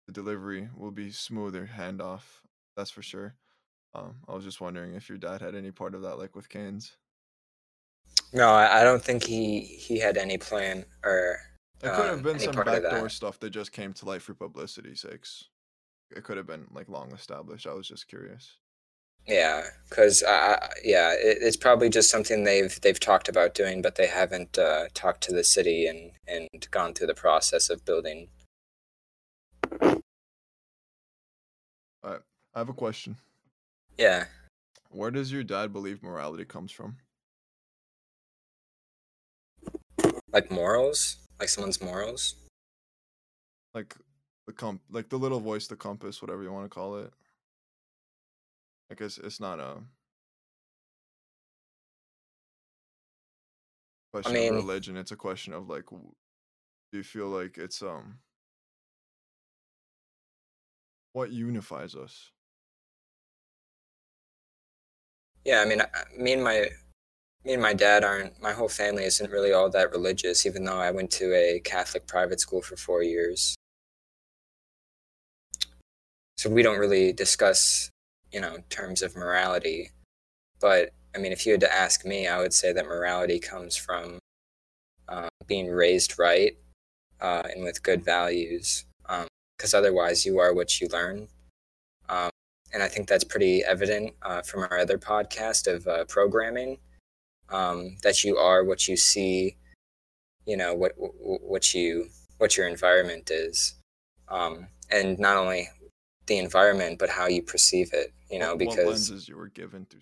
[0.07, 2.22] the delivery will be smoother handoff.
[2.77, 3.35] That's for sure.
[3.94, 6.48] Um, I was just wondering if your dad had any part of that, like with
[6.48, 6.96] Canes.
[8.33, 11.38] No, I, I don't think he he had any plan or.
[11.85, 15.44] It could have been some backdoor stuff that just came to light for publicity sakes.
[16.16, 17.66] it could have been like long established.
[17.66, 18.57] I was just curious.
[19.27, 23.97] Yeah, because uh, yeah, it, it's probably just something they've they've talked about doing, but
[23.97, 28.29] they haven't uh, talked to the city and and gone through the process of building.
[32.03, 32.20] All right,
[32.55, 33.16] I have a question.
[33.99, 34.27] Yeah,
[34.90, 36.97] Where does your dad believe morality comes from?
[40.33, 42.37] like morals, like someone's morals.
[43.75, 43.94] Like
[44.47, 47.12] the comp, like the little voice, the compass, whatever you want to call it.
[48.90, 49.79] I guess it's not a
[54.12, 54.97] question mean- of religion.
[54.97, 58.18] It's a question of like, do you feel like it's um,
[61.12, 62.31] what unifies us?
[65.44, 66.68] Yeah, I mean, I- me and my
[67.44, 68.40] me and my dad aren't.
[68.40, 72.07] My whole family isn't really all that religious, even though I went to a Catholic
[72.07, 73.54] private school for four years.
[76.37, 77.90] So we don't really discuss,
[78.33, 79.90] you know, terms of morality.
[80.61, 83.76] But I mean, if you had to ask me, I would say that morality comes
[83.76, 84.18] from
[85.09, 86.57] uh, being raised right
[87.20, 88.85] uh, and with good values.
[89.57, 91.28] Because otherwise, you are what you learn.
[92.09, 92.30] Um,
[92.72, 96.78] and I think that's pretty evident uh, from our other podcast of uh, programming.
[97.50, 99.57] Um, that you are what you see,
[100.46, 103.74] you know what what you what your environment is,
[104.28, 105.68] um, and not only
[106.26, 108.12] the environment but how you perceive it.
[108.30, 110.00] You know, What- what because lenses you were given through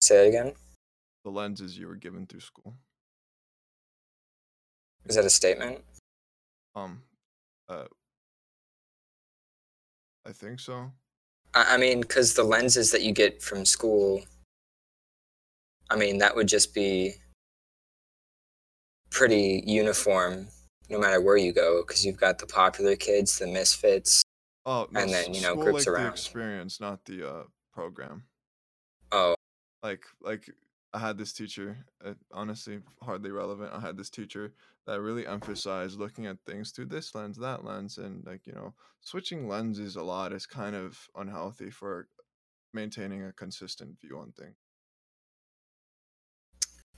[0.00, 0.54] say it again.
[1.24, 2.74] the lenses you were given through school.
[5.06, 5.84] Is that a statement?
[6.74, 7.02] Um,
[7.68, 7.86] uh,
[10.24, 10.92] I think so.
[11.54, 14.24] I, I mean, because the lenses that you get from school,
[15.92, 17.16] I mean, that would just be
[19.10, 20.48] pretty uniform
[20.88, 24.22] no matter where you go, because you've got the popular kids, the misfits.
[24.64, 26.04] Oh, no, And then, you know, groups like around.
[26.04, 27.42] the experience, not the uh
[27.74, 28.24] program.
[29.10, 29.34] Oh,
[29.82, 30.50] Like, like
[30.94, 31.84] I had this teacher.
[32.02, 33.72] Uh, honestly, hardly relevant.
[33.74, 34.54] I had this teacher
[34.86, 38.72] that really emphasized looking at things through this lens, that lens, and like you know,
[39.02, 42.08] switching lenses a lot is kind of unhealthy for
[42.72, 44.56] maintaining a consistent view on things.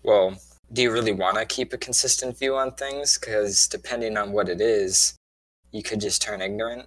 [0.05, 0.37] Well,
[0.73, 3.19] do you really want to keep a consistent view on things?
[3.19, 5.17] Because depending on what it is,
[5.73, 6.87] you could just turn ignorant.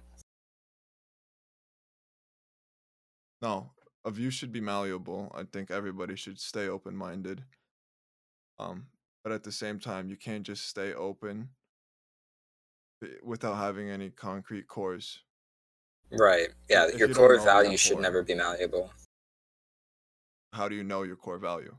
[3.42, 3.70] No,
[4.04, 5.30] a view should be malleable.
[5.34, 7.42] I think everybody should stay open minded.
[8.58, 8.86] Um,
[9.22, 11.50] but at the same time, you can't just stay open
[13.22, 15.20] without having any concrete cores.
[16.10, 16.48] Right.
[16.68, 18.90] Yeah, if your you core value should core- never be malleable.
[20.52, 21.76] How do you know your core value?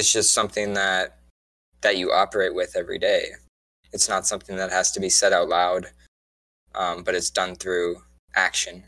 [0.00, 1.18] It's just something that
[1.82, 3.26] that you operate with every day.
[3.92, 5.88] It's not something that has to be said out loud
[6.74, 7.96] um, but it's done through
[8.34, 8.84] action.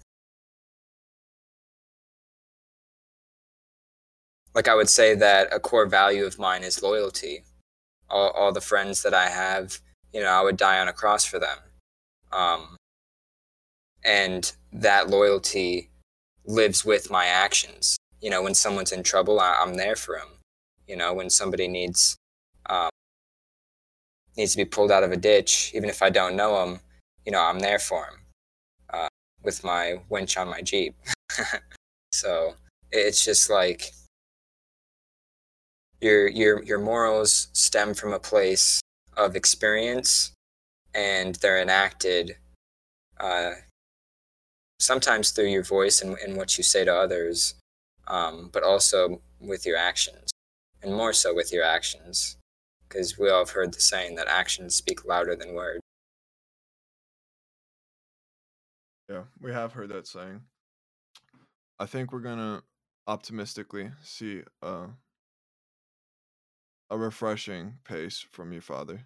[4.54, 7.44] Like i would say that a core value of mine is loyalty.
[8.10, 9.80] All, all the friends that i have
[10.12, 11.58] you know i would die on a cross for them.
[12.32, 12.76] Um,
[14.04, 15.90] and that loyalty
[16.46, 17.96] lives with my actions.
[18.20, 20.31] You know when someone's in trouble I, i'm there for them
[20.86, 22.16] you know when somebody needs
[22.66, 22.90] um,
[24.36, 26.80] needs to be pulled out of a ditch even if i don't know them
[27.24, 28.20] you know i'm there for them
[28.92, 29.08] uh,
[29.42, 30.94] with my winch on my jeep.
[32.14, 32.54] So
[32.90, 33.92] it's just like
[36.00, 38.80] your your your morals stem from a place
[39.16, 40.32] of experience
[40.94, 42.36] and they're enacted
[43.18, 43.52] uh,
[44.78, 47.54] sometimes through your voice and, and what you say to others
[48.08, 50.31] um, but also with your actions
[50.82, 52.36] and more so with your actions
[52.88, 55.80] because we all have heard the saying that actions speak louder than words
[59.08, 60.40] Yeah, we have heard that saying.
[61.78, 62.62] I think we're gonna
[63.06, 64.86] optimistically see uh,
[66.88, 69.04] a refreshing pace from your father.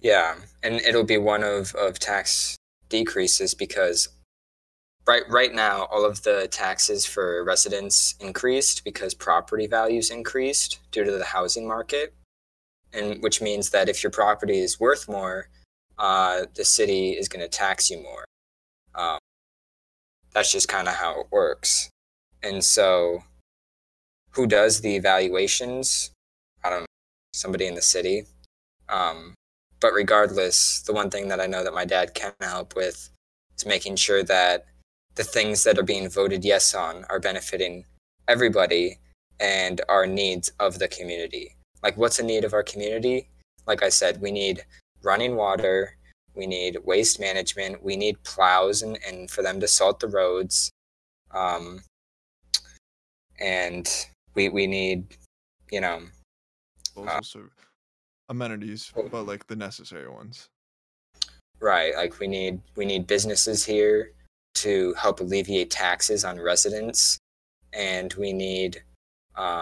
[0.00, 2.56] yeah and it'll be one of, of tax
[2.88, 4.08] decreases because
[5.06, 11.04] right right now all of the taxes for residents increased because property values increased due
[11.04, 12.14] to the housing market.
[12.92, 15.48] And which means that if your property is worth more
[15.98, 18.24] uh, the city is going to tax you more.
[18.94, 19.18] Um,
[20.32, 21.88] that's just kind of how it works.
[22.42, 23.22] And so
[24.30, 26.10] who does the evaluations?
[26.64, 26.86] I don't know
[27.32, 28.26] somebody in the city.
[28.88, 29.34] Um,
[29.84, 33.10] but regardless the one thing that i know that my dad can help with
[33.54, 34.64] is making sure that
[35.14, 37.84] the things that are being voted yes on are benefiting
[38.28, 38.98] everybody
[39.40, 43.28] and our needs of the community like what's a need of our community
[43.66, 44.64] like i said we need
[45.04, 45.96] running water.
[46.34, 47.82] We need waste management.
[47.82, 50.70] We need plows and, and for them to salt the roads.
[51.30, 51.80] Um,
[53.38, 53.88] and
[54.34, 55.16] we we need,
[55.70, 56.02] you know,
[56.96, 57.20] Uh,
[58.28, 59.08] amenities, oh.
[59.08, 60.48] but like the necessary ones.
[61.60, 61.94] right.
[61.94, 64.12] Like we need we need businesses here
[64.54, 67.18] to help alleviate taxes on residents,
[67.72, 68.82] and we need
[69.34, 69.60] uh,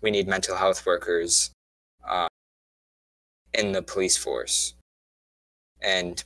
[0.00, 1.50] we need mental health workers
[2.06, 2.28] uh,
[3.54, 4.74] in the police force.
[5.80, 6.22] And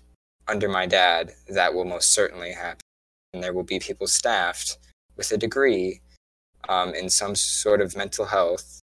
[0.48, 2.80] under my dad, that will most certainly happen.
[3.32, 4.78] And there will be people staffed
[5.16, 6.00] with a degree
[6.68, 8.80] um, in some sort of mental health.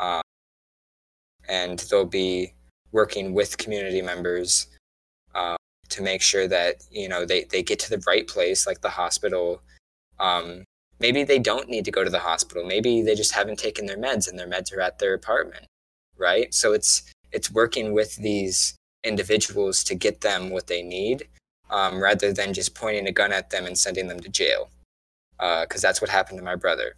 [0.00, 0.20] Uh,
[1.48, 2.54] and they'll be
[2.92, 4.66] working with community members
[5.90, 8.90] to make sure that, you know, they, they get to the right place, like the
[8.90, 9.62] hospital.
[10.20, 10.64] Um,
[11.00, 12.64] maybe they don't need to go to the hospital.
[12.64, 15.66] Maybe they just haven't taken their meds and their meds are at their apartment,
[16.16, 16.52] right?
[16.52, 18.74] So it's it's working with these
[19.04, 21.28] individuals to get them what they need,
[21.70, 24.70] um, rather than just pointing a gun at them and sending them to jail.
[25.38, 26.96] Because that's what happened to my brother.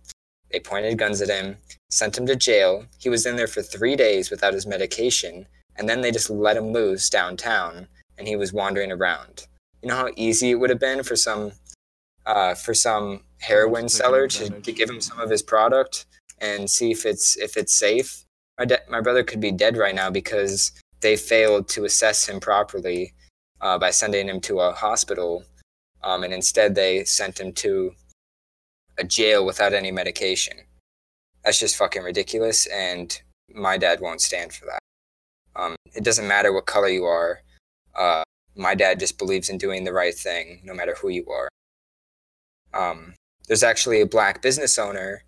[0.51, 1.59] They pointed guns at him,
[1.91, 2.87] sent him to jail.
[2.99, 6.57] He was in there for three days without his medication, and then they just let
[6.57, 7.87] him loose downtown,
[8.21, 9.49] and he was wandering around.
[9.83, 11.53] You know how easy it would have been for some
[12.27, 16.05] uh, for some heroin seller to, to give him some of his product
[16.39, 18.25] and see if it's if it's safe.
[18.59, 22.41] My de- my brother could be dead right now because they failed to assess him
[22.41, 23.15] properly
[23.63, 25.45] uh, by sending him to a hospital,
[26.05, 27.93] um, and instead they sent him to
[28.99, 30.59] a jail without any medication.
[31.43, 34.81] That's just fucking ridiculous, and my dad won't stand for that.
[35.57, 37.41] Um, it doesn't matter what color you are.
[37.97, 38.23] Uh,
[38.57, 41.49] my dad just believes in doing the right thing, no matter who you are.
[42.73, 43.15] Um,
[43.49, 45.25] there's actually a black business owner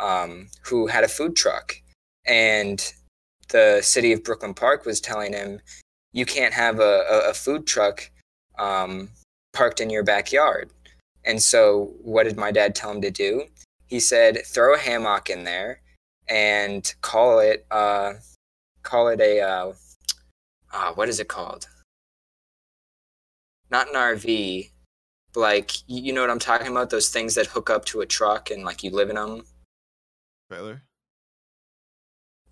[0.00, 1.76] um, who had a food truck,
[2.26, 2.92] and
[3.50, 5.60] the city of Brooklyn Park was telling him,
[6.12, 8.10] "You can't have a, a, a food truck
[8.58, 9.10] um,
[9.52, 10.70] parked in your backyard."
[11.24, 13.44] And so, what did my dad tell him to do?
[13.86, 15.80] He said, "Throw a hammock in there
[16.28, 18.14] and call it uh,
[18.82, 19.72] call it a uh,
[20.72, 21.66] uh, what is it called?
[23.74, 24.70] Not an RV."
[25.32, 26.90] but, Like you you know what I'm talking about?
[26.90, 29.44] Those things that hook up to a truck and like you live in them.
[30.48, 30.82] Trailer.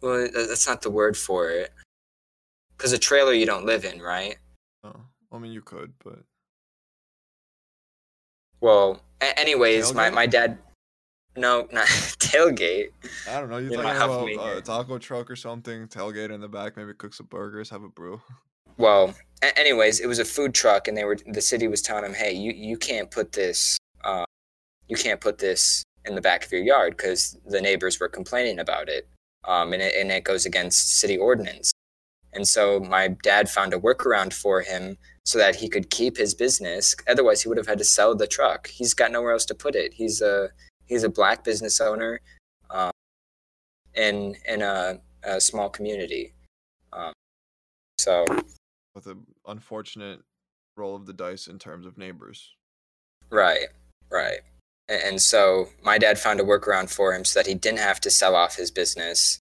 [0.01, 1.73] Well, that's not the word for it.
[2.77, 4.37] Because a trailer you don't live in, right?
[4.83, 6.25] Oh, I mean you could, but
[8.61, 10.15] Well, a- anyways, my, Tailgate?
[10.15, 10.59] my dad.
[11.37, 11.87] No, not
[12.19, 12.89] tailgate.
[13.29, 13.59] I don't know.
[13.59, 17.15] You're You're talking about a taco truck or something, tailgate in the back, maybe cook
[17.15, 18.21] some burgers, have a brew.
[18.77, 22.05] Well, a- anyways, it was a food truck, and they were the city was telling
[22.05, 24.25] him, "Hey, you you can't put this, uh,
[24.89, 28.59] you can't put this in the back of your yard because the neighbors were complaining
[28.59, 29.09] about it,
[29.45, 31.73] um, and it and it goes against city ordinance."
[32.33, 36.35] And so my dad found a workaround for him so that he could keep his
[36.35, 36.95] business.
[37.07, 38.69] Otherwise, he would have had to sell the truck.
[38.69, 39.95] He's got nowhere else to put it.
[39.95, 40.51] He's a
[40.87, 42.21] he's a black business owner,
[42.71, 42.91] um,
[43.95, 46.35] in in a, a small community.
[46.93, 47.13] Um,
[47.99, 48.25] so
[48.95, 50.21] With an unfortunate
[50.77, 52.55] roll of the dice in terms of neighbors.
[53.31, 53.69] Right,
[54.11, 54.41] right.
[54.89, 58.11] And so my dad found a workaround for him so that he didn't have to
[58.11, 59.39] sell off his business,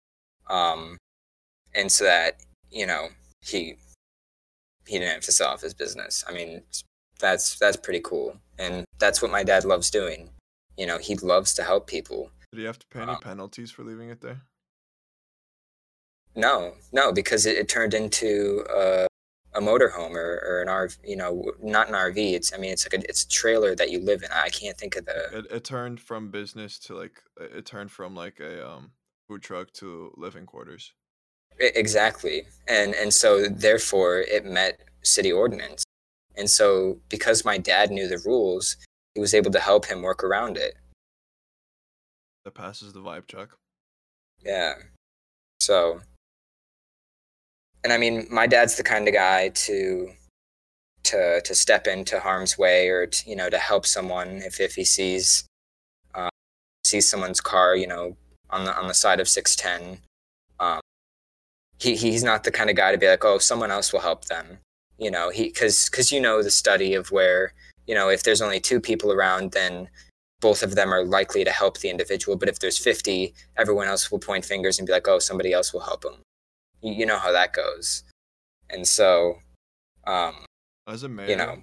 [0.49, 0.97] um,
[1.75, 2.39] and so that
[2.71, 3.09] you know
[3.43, 3.77] he
[4.87, 6.25] he didn't have to sell off his business.
[6.29, 6.63] I mean,
[7.21, 10.31] that's that's pretty cool, and that's what my dad loves doing.
[10.77, 12.31] You know, he loves to help people.
[12.53, 14.43] Did he have to pay any Um, penalties for leaving it there?
[16.35, 19.07] No, no, because it, it turned into a,
[19.57, 20.97] a motorhome or, or an RV.
[21.05, 22.17] You know, not an RV.
[22.35, 24.31] It's I mean, it's like a it's a trailer that you live in.
[24.33, 27.91] I can't think of the It, it turned from business to like it it turned
[27.91, 28.93] from like a um
[29.29, 30.93] food truck to living quarters.
[31.59, 32.47] Exactly.
[32.69, 35.85] And and so therefore it met city ordinance.
[36.37, 38.77] And so because my dad knew the rules,
[39.15, 40.75] he was able to help him work around it.
[42.45, 43.49] That passes the vibe check.
[44.45, 44.75] Yeah.
[45.61, 46.01] So
[47.87, 50.11] and I mean my dad's the kind of guy to
[51.05, 54.75] to to step into harm's way or to, you know to help someone if if
[54.75, 55.47] he sees
[56.13, 56.29] uh,
[56.83, 58.17] sees someone's car, you know,
[58.51, 60.01] on the on the side of 610
[60.59, 60.81] um
[61.79, 64.25] he he's not the kind of guy to be like, "Oh, someone else will help
[64.25, 64.59] them."
[64.99, 67.55] You know, he cuz cuz you know the study of where,
[67.87, 69.89] you know, if there's only two people around then
[70.41, 74.11] both of them are likely to help the individual, but if there's 50, everyone else
[74.11, 76.26] will point fingers and be like, "Oh, somebody else will help him."
[76.83, 78.05] You, you know how that goes.
[78.71, 79.39] And so
[80.07, 80.35] um,
[80.87, 81.59] As a man, you know,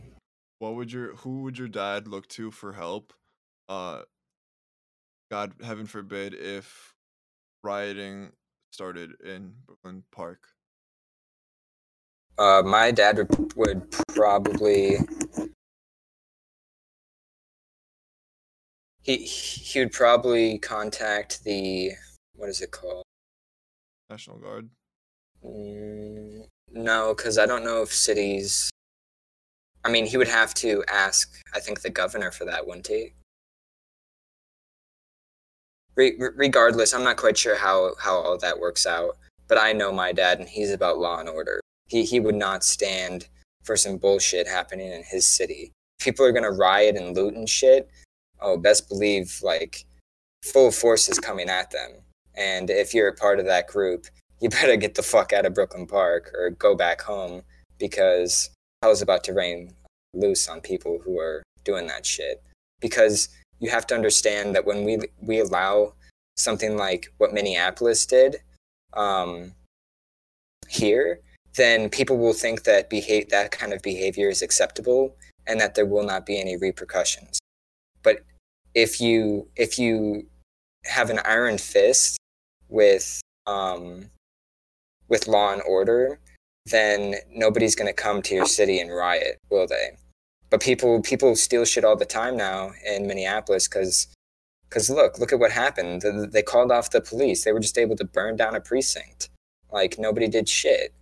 [0.59, 3.13] what would your who would your dad look to for help?
[3.67, 4.03] Uh,
[5.31, 6.93] God heaven forbid if
[7.63, 8.31] rioting
[8.71, 10.47] started in Brooklyn Park.
[12.37, 14.97] Uh, my dad would, would probably
[19.01, 21.91] he he would probably contact the
[22.35, 23.03] what is it called?
[24.09, 24.69] National Guard.
[25.45, 28.69] Mm, no, because I don't know if cities.
[29.83, 31.41] I mean, he would have to ask.
[31.53, 33.13] I think the governor for that, wouldn't he?
[35.95, 39.17] Re- regardless, I'm not quite sure how how all that works out.
[39.47, 41.59] But I know my dad, and he's about law and order.
[41.87, 43.27] He he would not stand
[43.63, 45.71] for some bullshit happening in his city.
[45.99, 47.89] People are gonna riot and loot and shit.
[48.41, 49.85] Oh, best believe like
[50.43, 51.91] full force is coming at them.
[52.35, 54.07] And if you're a part of that group,
[54.39, 57.43] you better get the fuck out of Brooklyn Park or go back home
[57.77, 58.49] because
[58.81, 59.73] hell's about to rain
[60.13, 62.43] loose on people who are doing that shit.
[62.79, 63.29] Because
[63.59, 65.93] you have to understand that when we we allow
[66.35, 68.37] something like what Minneapolis did
[68.93, 69.53] um,
[70.67, 71.19] here,
[71.55, 75.15] then people will think that behave that kind of behavior is acceptable
[75.47, 77.39] and that there will not be any repercussions.
[78.01, 78.23] But
[78.73, 80.27] if you if you
[80.85, 82.17] have an iron fist
[82.69, 84.09] with um,
[85.13, 86.19] with law and order,
[86.65, 89.91] then nobody's going to come to your city and riot, will they?
[90.49, 94.07] But people people steal shit all the time now in Minneapolis because
[94.67, 96.01] because look look at what happened.
[96.31, 97.43] They called off the police.
[97.43, 99.29] They were just able to burn down a precinct.
[99.71, 100.93] Like nobody did shit,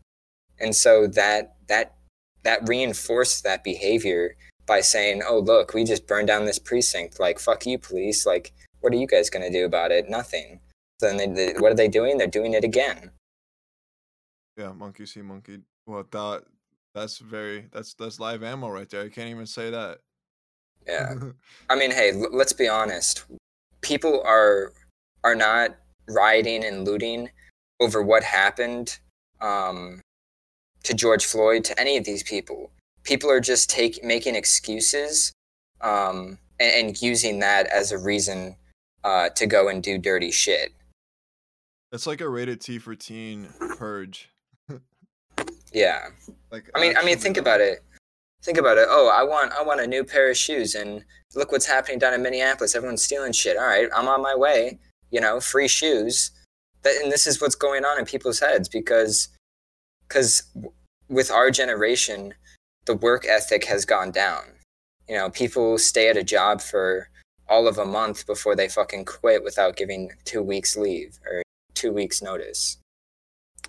[0.59, 1.95] and so that that
[2.43, 4.35] that reinforced that behavior
[4.65, 7.19] by saying, "Oh look, we just burned down this precinct.
[7.19, 8.25] Like fuck you, police.
[8.25, 10.09] Like what are you guys gonna do about it?
[10.09, 10.59] Nothing."
[11.01, 12.17] Then they, they, what are they doing?
[12.17, 13.11] They're doing it again.
[14.61, 15.57] Yeah, monkey see monkey.
[15.87, 16.43] Well, that
[16.93, 19.01] that's very that's that's live ammo right there.
[19.01, 19.99] I can't even say that.
[20.85, 21.15] Yeah,
[21.69, 23.25] I mean, hey, l- let's be honest.
[23.81, 24.71] People are
[25.23, 27.31] are not rioting and looting
[27.79, 28.99] over what happened
[29.41, 29.99] um,
[30.83, 32.69] to George Floyd to any of these people.
[33.03, 35.31] People are just take making excuses
[35.81, 38.55] um, and, and, using that as a reason
[39.03, 40.71] uh, to go and do dirty shit.
[41.91, 44.30] It's like a rated T for teen purge.
[45.71, 46.07] Yeah.
[46.51, 47.79] Like I mean, I mean, think about it.
[48.43, 48.87] Think about it.
[48.89, 51.03] Oh, I want, I want a new pair of shoes, and
[51.35, 52.75] look what's happening down in Minneapolis.
[52.75, 53.55] Everyone's stealing shit.
[53.55, 54.79] All right, I'm on my way.
[55.11, 56.31] You know, free shoes.
[56.81, 59.29] That, and this is what's going on in people's heads because,
[60.07, 60.41] because
[61.09, 62.33] with our generation,
[62.85, 64.43] the work ethic has gone down.
[65.07, 67.09] You know, people stay at a job for
[67.47, 71.43] all of a month before they fucking quit without giving two weeks leave or
[71.75, 72.77] two weeks notice.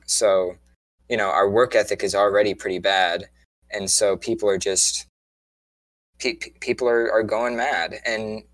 [0.06, 0.54] So
[1.12, 3.28] you know our work ethic is already pretty bad.
[3.70, 5.06] And so people are just
[6.18, 8.00] pe- people are, are going mad.
[8.06, 8.44] And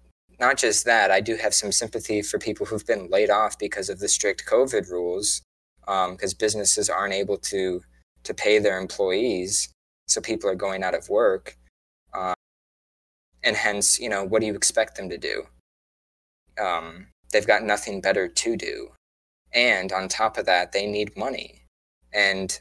[0.40, 3.88] not just that i do have some sympathy for people who've been laid off because
[3.88, 5.42] of the strict covid rules
[5.80, 7.82] because um, businesses aren't able to
[8.24, 9.70] to pay their employees.
[10.06, 11.56] So people are going out of work
[12.14, 12.34] um,
[13.44, 15.44] and hence you know what do you expect them to do?
[16.60, 18.90] Um, they've got nothing better to do.
[19.52, 21.57] And on top of that they need money
[22.18, 22.60] and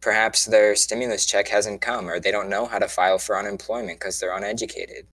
[0.00, 4.00] perhaps their stimulus check hasn't come or they don't know how to file for unemployment
[4.00, 5.06] because they're uneducated.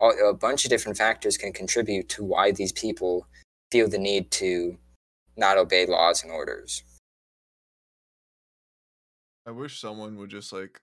[0.00, 3.28] All, a bunch of different factors can contribute to why these people
[3.70, 4.78] feel the need to
[5.36, 6.82] not obey laws and orders.
[9.46, 10.80] I wish someone would just like.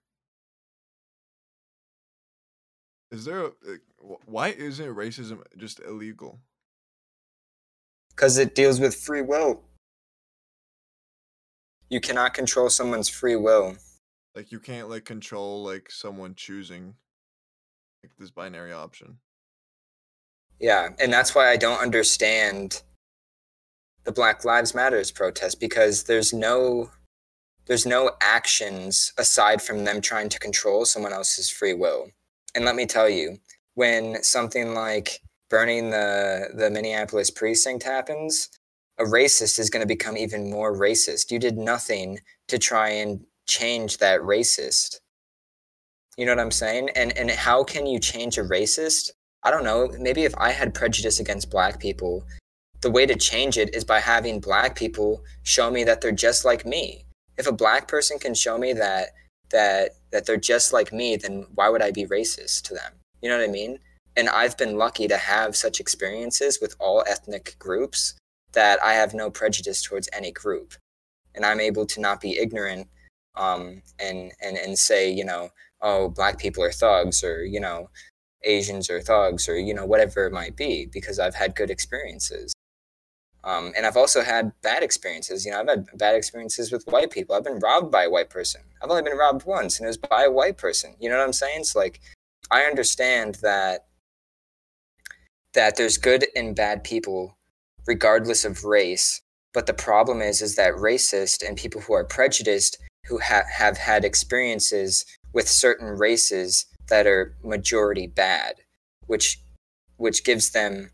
[3.12, 3.52] Is there a.
[4.26, 6.40] Why isn't racism just illegal?
[8.10, 9.64] Because it deals with free will
[11.90, 13.78] you cannot control someone's free will.
[14.36, 16.96] Like you can't like control like someone choosing
[18.04, 19.18] like this binary option.
[20.60, 22.84] Yeah, and that's why I don't understand
[24.04, 26.92] the Black Lives Matters protest because there's no
[27.66, 32.10] there's no actions aside from them trying to control someone else's free will.
[32.56, 33.38] And let me tell you,
[33.76, 38.50] when something like burning the the Minneapolis precinct happens,
[39.00, 41.32] a racist is going to become even more racist.
[41.32, 42.20] You did nothing
[42.50, 45.00] to try and change that racist.
[46.18, 46.90] You know what I'm saying?
[46.96, 49.12] And and how can you change a racist?
[49.44, 49.90] I don't know.
[49.98, 52.26] Maybe if I had prejudice against black people,
[52.82, 56.44] the way to change it is by having black people show me that they're just
[56.44, 57.06] like me.
[57.38, 59.12] If a black person can show me that
[59.52, 62.92] that that they're just like me, then why would I be racist to them?
[63.22, 63.80] You know what I mean?
[64.18, 68.16] And I've been lucky to have such experiences with all ethnic groups
[68.54, 70.74] that I have no prejudice towards any group,
[71.36, 72.88] and I'm able to not be ignorant
[73.36, 75.50] um, and and and say you know
[75.82, 77.90] oh black people are thugs or you know
[78.44, 82.54] Asians are thugs or you know whatever it might be because I've had good experiences.
[83.42, 85.46] Um, and I've also had bad experiences.
[85.46, 87.36] You know, I've had bad experiences with white people.
[87.36, 88.62] I've been robbed by a white person.
[88.84, 90.96] I've only been robbed once, and it was by a white person.
[91.00, 91.62] You know what I'm saying?
[91.62, 92.02] It's like
[92.52, 93.86] I understand that
[95.54, 97.38] that there's good and bad people
[97.90, 99.22] regardless of race.
[99.54, 102.78] But the problem is, is that racist and people who are prejudiced,
[103.08, 108.56] who ha- have had experiences with certain races that are majority bad,
[109.08, 109.40] which
[109.98, 110.92] which gives them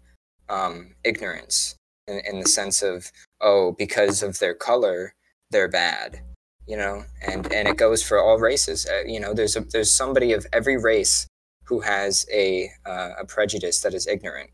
[0.50, 1.76] um, ignorance
[2.08, 5.14] in, in the sense of oh because of their color
[5.52, 6.22] they're bad
[6.68, 7.04] you know?
[7.22, 8.86] And and it goes for all races.
[8.86, 11.28] Uh, you know there's a there's somebody of every race
[11.66, 14.50] who has a uh, a prejudice that is ignorant.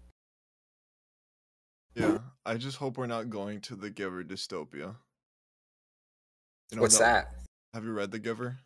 [1.95, 4.95] Yeah, I just hope we're not going to the Giver dystopia.
[6.71, 7.33] You know, what's that
[7.73, 8.57] have you read The Giver?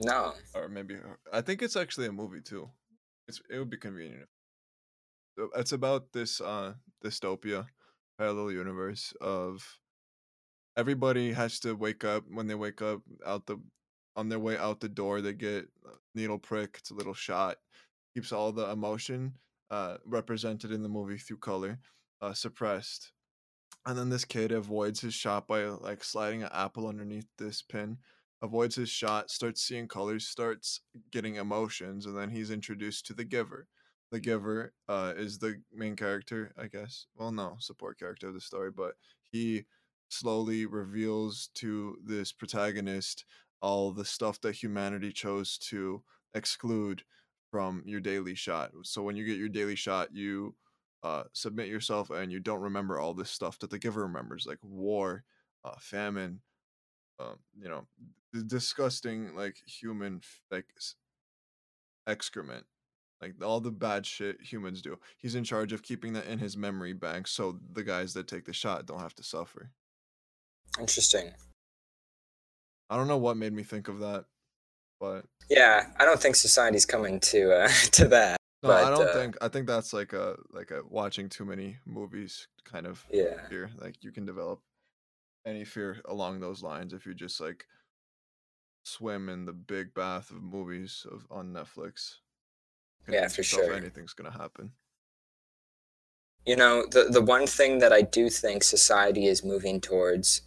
[0.00, 0.96] no Or maybe
[1.32, 2.68] I think it's actually a movie too.
[3.28, 4.28] It's it would be convenient.
[5.56, 7.66] It's about this uh dystopia,
[8.18, 9.78] parallel universe of
[10.76, 13.58] everybody has to wake up when they wake up out the
[14.16, 15.68] on their way out the door they get
[16.14, 17.58] needle prick it's a little shot
[18.14, 19.32] keeps all the emotion
[19.70, 21.78] uh represented in the movie through color
[22.20, 23.12] uh suppressed
[23.86, 27.98] and then this kid avoids his shot by like sliding an apple underneath this pin
[28.42, 33.24] avoids his shot starts seeing colors starts getting emotions and then he's introduced to the
[33.24, 33.66] giver
[34.10, 38.40] the giver uh is the main character i guess well no support character of the
[38.40, 38.94] story but
[39.30, 39.64] he
[40.08, 43.24] slowly reveals to this protagonist
[43.60, 46.02] all the stuff that humanity chose to
[46.34, 47.02] exclude
[47.50, 48.70] from your daily shot.
[48.82, 50.54] So when you get your daily shot, you
[51.06, 54.58] uh, submit yourself and you don't remember all this stuff that the giver remembers, like
[54.62, 55.22] war,
[55.64, 56.40] uh, famine,
[57.20, 57.86] um, you know,
[58.32, 60.66] the disgusting like human like
[62.08, 62.64] excrement,
[63.22, 64.98] like all the bad shit humans do.
[65.16, 68.44] He's in charge of keeping that in his memory bank, so the guys that take
[68.44, 69.70] the shot don't have to suffer.
[70.80, 71.30] interesting
[72.90, 74.24] I don't know what made me think of that,
[75.00, 79.12] but yeah i don't think society's coming to uh to that no, I don't uh,
[79.12, 79.36] think.
[79.40, 83.70] I think that's like a like a watching too many movies kind of yeah fear.
[83.78, 84.60] Like you can develop
[85.46, 87.66] any fear along those lines if you just like
[88.84, 92.16] swim in the big bath of movies of on Netflix.
[93.08, 93.72] Yeah, for sure.
[93.72, 94.72] Anything's gonna happen.
[96.44, 100.42] You know, the the one thing that I do think society is moving towards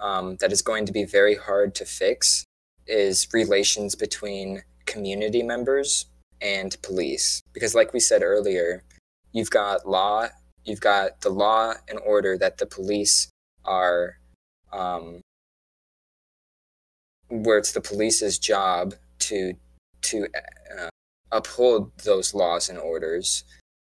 [0.00, 2.44] um, that is going to be very hard to fix
[2.86, 6.06] is relations between community members
[6.40, 7.42] and police.
[7.52, 8.82] Because, like we said earlier,
[9.32, 10.28] you've got law,
[10.64, 13.28] you've got the law and order that the police
[13.64, 14.18] are,
[14.72, 15.20] um,
[17.28, 19.54] where it's the police's job to
[20.02, 20.26] to
[20.78, 20.88] uh,
[21.32, 23.44] uphold those laws and orders.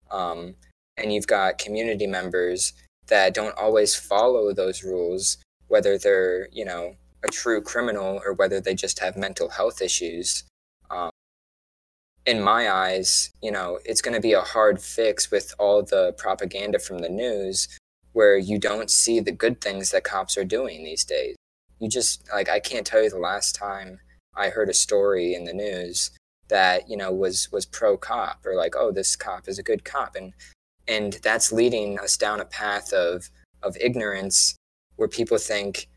[0.09, 0.55] Um,
[0.97, 2.73] and you've got community members
[3.07, 5.37] that don't always follow those rules
[5.67, 10.43] whether they're you know a true criminal or whether they just have mental health issues
[12.28, 16.13] in my eyes you know it's going to be a hard fix with all the
[16.17, 17.67] propaganda from the news
[18.11, 21.36] where you don't see the good things that cops are doing these days.
[21.80, 23.99] You just like i can't tell you the last time
[24.36, 26.11] i heard a story in the news
[26.49, 29.86] that you know was was pro cop or like oh this cop is a good
[29.86, 30.15] cop.
[30.15, 30.34] And
[30.88, 33.30] and that's leading us down a path of
[33.61, 34.55] of ignorance
[34.95, 35.88] where people think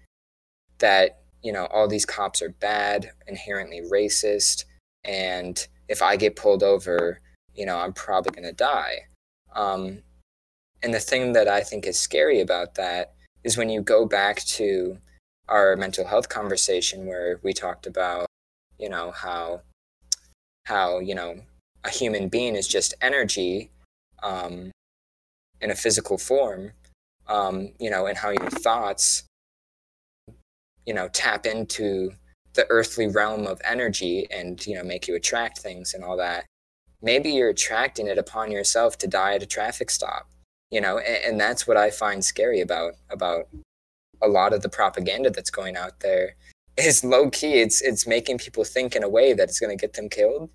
[0.78, 4.64] that you know all these cops are bad inherently racist
[5.04, 7.20] and if i get pulled over
[7.54, 9.00] you know i'm probably going to die.
[9.54, 10.02] Um,
[10.82, 13.12] and the thing that i think is scary about that
[13.44, 14.98] is when you go back to
[15.48, 18.26] our mental health conversation where we talked about
[18.78, 19.60] you know how
[20.64, 21.40] how you know
[21.84, 23.70] a human being is just energy
[24.22, 24.70] um,
[25.60, 26.72] in a physical form
[27.28, 29.24] um, you know and how your thoughts
[30.86, 32.12] you know tap into
[32.54, 36.44] the earthly realm of energy and you know make you attract things and all that
[37.02, 40.28] maybe you're attracting it upon yourself to die at a traffic stop
[40.70, 43.48] you know and, and that's what i find scary about about
[44.22, 46.34] a lot of the propaganda that's going out there
[46.76, 49.80] is low key it's it's making people think in a way that it's going to
[49.80, 50.50] get them killed.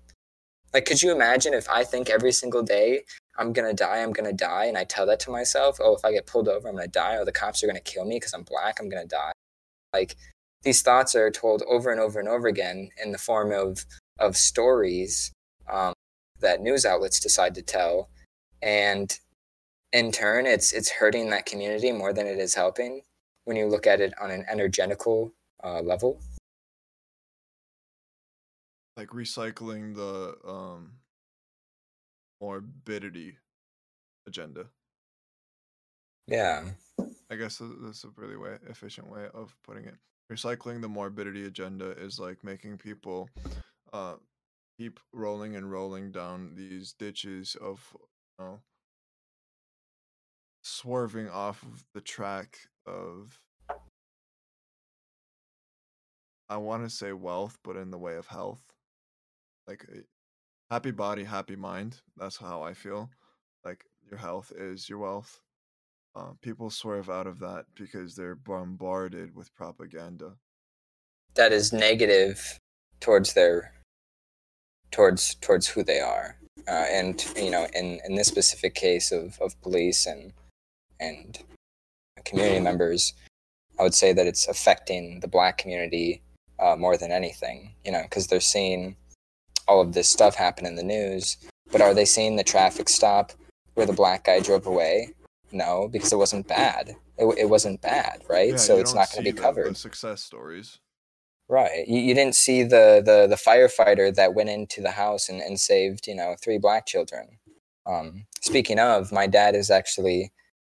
[0.74, 3.02] Like could you imagine if i think every single day
[3.38, 5.94] i'm going to die i'm going to die and i tell that to myself oh
[5.94, 7.16] if i get pulled over i'm going to die.
[7.18, 9.32] Oh the cops are going to kill me because i'm black i'm going to die.
[9.92, 10.16] Like
[10.66, 13.86] these thoughts are told over and over and over again in the form of
[14.18, 15.30] of stories
[15.70, 15.92] um,
[16.40, 18.10] that news outlets decide to tell
[18.60, 19.20] and
[19.92, 23.00] in turn it's it's hurting that community more than it is helping
[23.44, 26.20] when you look at it on an energetical uh, level
[28.96, 30.94] Like recycling the um
[32.40, 33.36] morbidity
[34.26, 34.66] agenda.
[36.26, 36.64] yeah
[37.30, 39.94] I guess that's a really way efficient way of putting it.
[40.30, 43.28] Recycling the morbidity agenda is like making people
[43.92, 44.14] uh
[44.78, 47.96] keep rolling and rolling down these ditches of
[48.38, 48.60] you know
[50.62, 53.40] swerving off of the track of
[56.48, 58.62] I want to say wealth, but in the way of health.
[59.66, 60.00] Like eh,
[60.70, 62.00] happy body, happy mind.
[62.16, 63.10] That's how I feel.
[63.64, 65.40] Like your health is your wealth.
[66.16, 70.32] Uh, people swerve out of that because they're bombarded with propaganda.
[71.34, 72.58] That is negative
[73.00, 73.72] towards their
[74.92, 79.38] towards towards who they are, uh, and you know, in in this specific case of
[79.42, 80.32] of police and
[81.00, 81.38] and
[82.24, 83.12] community members,
[83.78, 86.22] I would say that it's affecting the black community
[86.58, 88.96] uh, more than anything, you know, because they're seeing
[89.68, 91.36] all of this stuff happen in the news.
[91.70, 93.32] But are they seeing the traffic stop
[93.74, 95.12] where the black guy drove away?
[95.56, 96.96] No, because it wasn't bad.
[97.18, 98.50] It, it wasn't bad, right?
[98.50, 99.70] Yeah, so it's don't going to be the- covered.
[99.70, 100.78] The success stories.
[101.48, 101.86] Right.
[101.86, 105.60] You, you didn't see the, the, the firefighter that went into the house and, and
[105.60, 107.38] saved, you know, three black children.
[107.86, 110.32] Um, speaking of, my dad is actually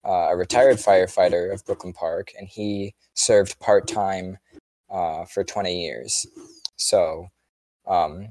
[0.07, 4.39] uh, a retired firefighter of Brooklyn Park, and he served part time
[4.91, 6.27] uh, for 20 years.
[6.77, 7.29] So
[7.87, 8.29] um,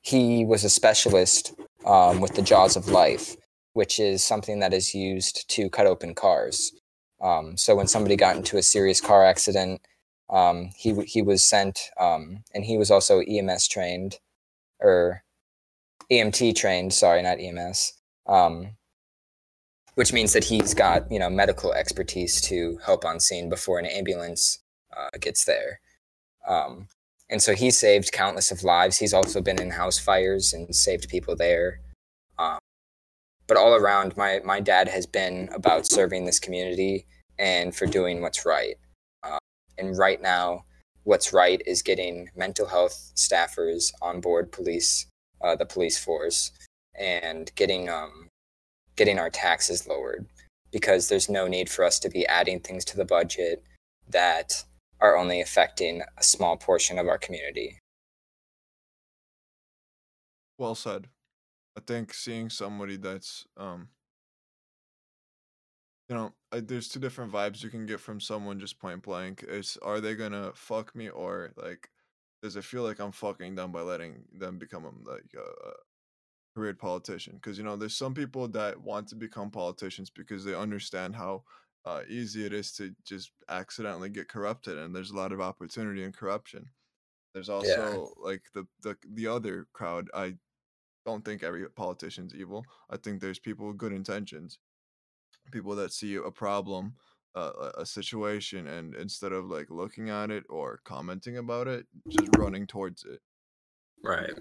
[0.00, 3.36] he was a specialist um, with the jaws of life,
[3.74, 6.72] which is something that is used to cut open cars.
[7.20, 9.82] Um, so when somebody got into a serious car accident,
[10.30, 14.18] um, he he was sent, um, and he was also EMS trained,
[14.80, 15.22] or
[16.10, 16.92] EMT trained.
[16.94, 17.92] Sorry, not EMS.
[18.26, 18.76] Um,
[19.94, 23.86] which means that he's got you know medical expertise to help on scene before an
[23.86, 24.60] ambulance
[24.96, 25.80] uh, gets there.
[26.48, 26.88] Um,
[27.30, 28.98] and so he saved countless of lives.
[28.98, 31.80] He's also been in house fires and saved people there.
[33.46, 37.06] But all around, my my dad has been about serving this community
[37.38, 38.76] and for doing what's right.
[39.22, 39.38] Um,
[39.78, 40.64] and right now,
[41.04, 45.06] what's right is getting mental health staffers on board police,
[45.42, 46.52] uh, the police force,
[46.98, 48.28] and getting um,
[48.96, 50.26] getting our taxes lowered
[50.72, 53.62] because there's no need for us to be adding things to the budget
[54.08, 54.64] that
[55.00, 57.78] are only affecting a small portion of our community.
[60.58, 61.08] Well said.
[61.76, 63.88] I think seeing somebody that's um
[66.08, 69.44] you know, I, there's two different vibes you can get from someone just point blank.
[69.48, 71.90] It's are they gonna fuck me or like
[72.42, 75.72] does it feel like I'm fucking them by letting them become um, like a, a
[76.54, 77.34] career politician?
[77.36, 81.44] Because you know, there's some people that want to become politicians because they understand how
[81.86, 86.02] uh, easy it is to just accidentally get corrupted, and there's a lot of opportunity
[86.02, 86.68] in corruption.
[87.34, 90.08] There's also like the the the other crowd.
[90.14, 90.36] I
[91.04, 92.64] don't think every politician's evil.
[92.90, 94.58] I think there's people with good intentions,
[95.52, 96.94] people that see a problem,
[97.34, 102.28] uh, a situation, and instead of like looking at it or commenting about it, just
[102.38, 103.20] running towards it.
[104.02, 104.32] Right.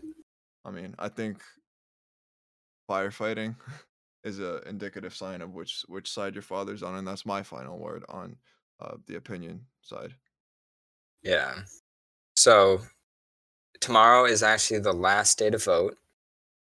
[0.66, 1.42] I mean, I think
[2.90, 3.56] firefighting
[4.24, 7.80] is a indicative sign of which which side your father's on, and that's my final
[7.80, 8.38] word on
[8.80, 10.14] uh, the opinion side.
[11.24, 11.56] Yeah.
[12.36, 12.82] So
[13.80, 15.98] tomorrow is actually the last day to vote.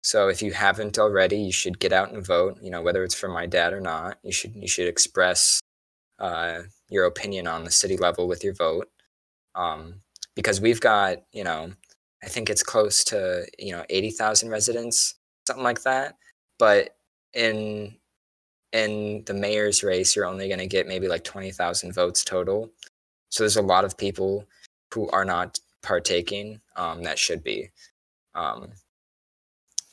[0.02, 2.58] So if you haven't already, you should get out and vote.
[2.62, 5.60] You know, whether it's for my dad or not, you should you should express
[6.20, 8.90] uh, your opinion on the city level with your vote.
[9.56, 10.02] Um,
[10.36, 11.72] because we've got, you know,
[12.24, 15.16] I think it's close to you know eighty thousand residents,
[15.48, 16.16] something like that.
[16.60, 16.96] But
[17.34, 17.96] in
[18.74, 22.72] in the mayor's race, you're only going to get maybe like twenty thousand votes total.
[23.30, 24.46] So there's a lot of people
[24.94, 27.70] who are not partaking um, that should be.
[28.36, 28.70] Um,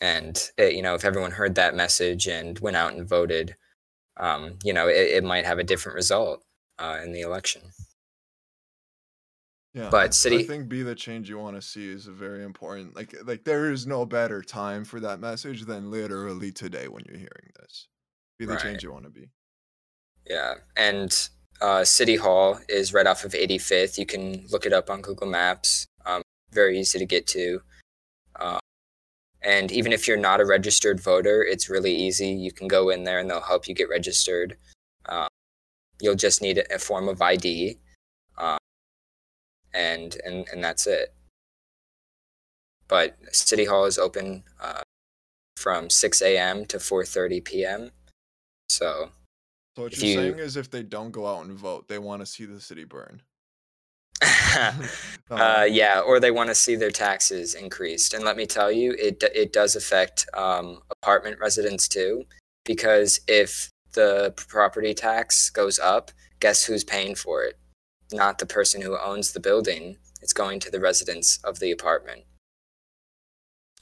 [0.00, 3.56] and it, you know, if everyone heard that message and went out and voted,
[4.16, 6.42] um, you know, it, it might have a different result
[6.78, 7.62] uh, in the election.
[9.74, 12.42] Yeah, But city- I think be the change you want to see is a very
[12.42, 12.96] important.
[12.96, 17.18] Like, like there is no better time for that message than literally today when you're
[17.18, 17.86] hearing this.
[18.38, 18.62] Be the Right.
[18.62, 19.28] change you want to be.
[20.26, 21.28] Yeah, and
[21.60, 23.98] uh, City Hall is right off of 85th.
[23.98, 25.86] You can look it up on Google Maps.
[26.06, 27.60] Um, very easy to get to.
[28.38, 28.58] Uh,
[29.42, 32.28] and even if you're not a registered voter, it's really easy.
[32.28, 34.56] You can go in there and they'll help you get registered.
[35.06, 35.28] Um,
[36.00, 37.78] you'll just need a form of ID,
[38.36, 38.58] um,
[39.72, 41.14] and and and that's it.
[42.88, 44.82] But City Hall is open uh,
[45.56, 46.64] from 6 a.m.
[46.66, 47.90] to 4:30 p.m.
[48.70, 49.10] So
[49.76, 52.20] So what you're you- saying is, if they don't go out and vote, they want
[52.22, 53.22] to see the city burn.
[55.30, 58.14] uh, yeah, or they want to see their taxes increased.
[58.14, 62.24] And let me tell you, it it does affect um, apartment residents too,
[62.64, 66.10] because if the property tax goes up
[66.40, 67.58] guess who's paying for it?
[68.12, 69.96] Not the person who owns the building.
[70.22, 72.22] It's going to the residents of the apartment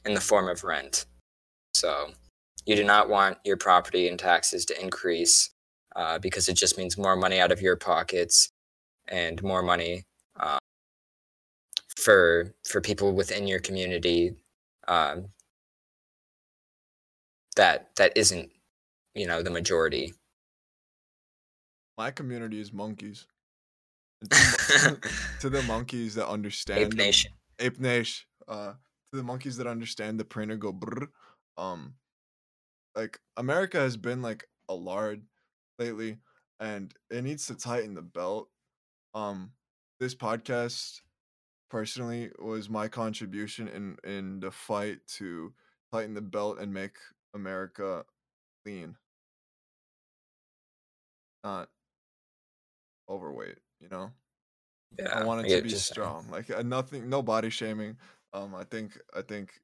[0.05, 1.07] in the form of rent.
[1.75, 2.11] So
[2.65, 5.51] you do not want your property and taxes to increase
[5.95, 8.51] uh, because it just means more money out of your pockets
[9.09, 10.05] and more money
[10.41, 10.59] um,
[11.97, 14.37] for for people within your community
[14.89, 15.27] um,
[17.57, 18.51] that that isn't
[19.15, 20.15] you know the majority.
[21.99, 23.27] My community is monkeys.
[25.41, 27.33] to, the monkeys that understand Ape Nation.
[27.59, 28.27] The, Ape Nation.
[28.49, 28.73] Uh,
[29.11, 31.09] to the monkeys that understand the printer go brr.
[31.59, 31.95] Um,
[32.95, 35.23] like America has been like a lard
[35.79, 36.19] lately,
[36.61, 38.49] and it needs to tighten the belt.
[39.15, 39.53] Um,
[40.01, 41.03] this podcast
[41.71, 45.55] personally was my contribution in in the fight to
[45.93, 46.97] tighten the belt and make
[47.35, 48.05] America
[48.67, 48.97] lean,
[51.45, 51.69] not
[53.09, 53.59] overweight.
[53.81, 54.11] You know,
[54.99, 55.79] Yeah, I want I it to be saying.
[55.79, 56.29] strong.
[56.31, 57.97] Like uh, nothing, no body shaming.
[58.33, 59.61] Um, I think I think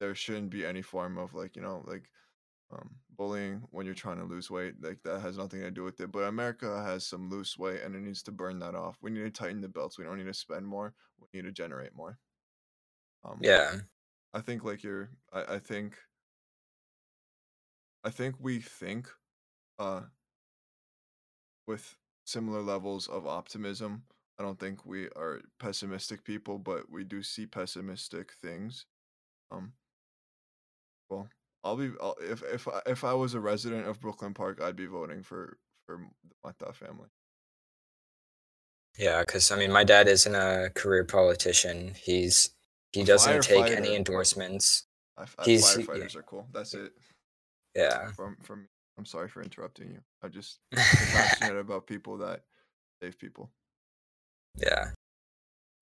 [0.00, 2.10] there shouldn't be any form of like you know like
[2.70, 4.82] um bullying when you're trying to lose weight.
[4.82, 6.12] Like that has nothing to do with it.
[6.12, 8.98] But America has some loose weight, and it needs to burn that off.
[9.02, 9.98] We need to tighten the belts.
[9.98, 10.94] We don't need to spend more.
[11.20, 12.20] We need to generate more.
[13.24, 13.80] Um, Yeah,
[14.34, 15.98] I think like you're I, I think
[18.04, 19.10] I think we think
[19.78, 20.06] uh
[21.66, 24.06] with similar levels of optimism.
[24.38, 28.86] I don't think we are pessimistic people, but we do see pessimistic things.
[29.50, 29.74] Um
[31.08, 31.28] well,
[31.64, 34.76] I'll be I'll, if if I, if I was a resident of Brooklyn Park, I'd
[34.76, 36.00] be voting for for
[36.58, 37.08] the family.
[38.98, 39.20] yeah.
[39.20, 41.94] Because I mean, my dad isn't a career politician.
[42.00, 42.50] He's
[42.92, 44.84] he doesn't take any endorsements.
[45.18, 45.84] I, I- He's- yeah.
[45.84, 46.46] firefighters are cool.
[46.52, 46.92] That's it.
[47.74, 48.10] Yeah.
[48.12, 50.00] From from I'm sorry for interrupting you.
[50.22, 52.42] I just passionate about people that
[53.02, 53.50] save people.
[54.56, 54.90] Yeah.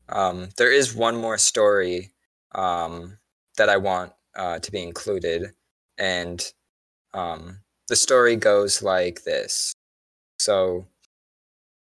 [0.09, 2.11] Um, there is one more story
[2.55, 3.17] um,
[3.57, 5.55] that I want uh, to be included,
[5.99, 6.45] and
[7.13, 9.75] um, the story goes like this.
[10.39, 10.87] So,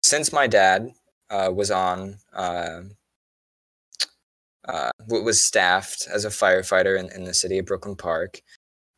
[0.04, 0.92] since my dad
[1.30, 2.82] uh, was on, uh,
[4.68, 8.42] uh, was staffed as a firefighter in, in the city of Brooklyn Park,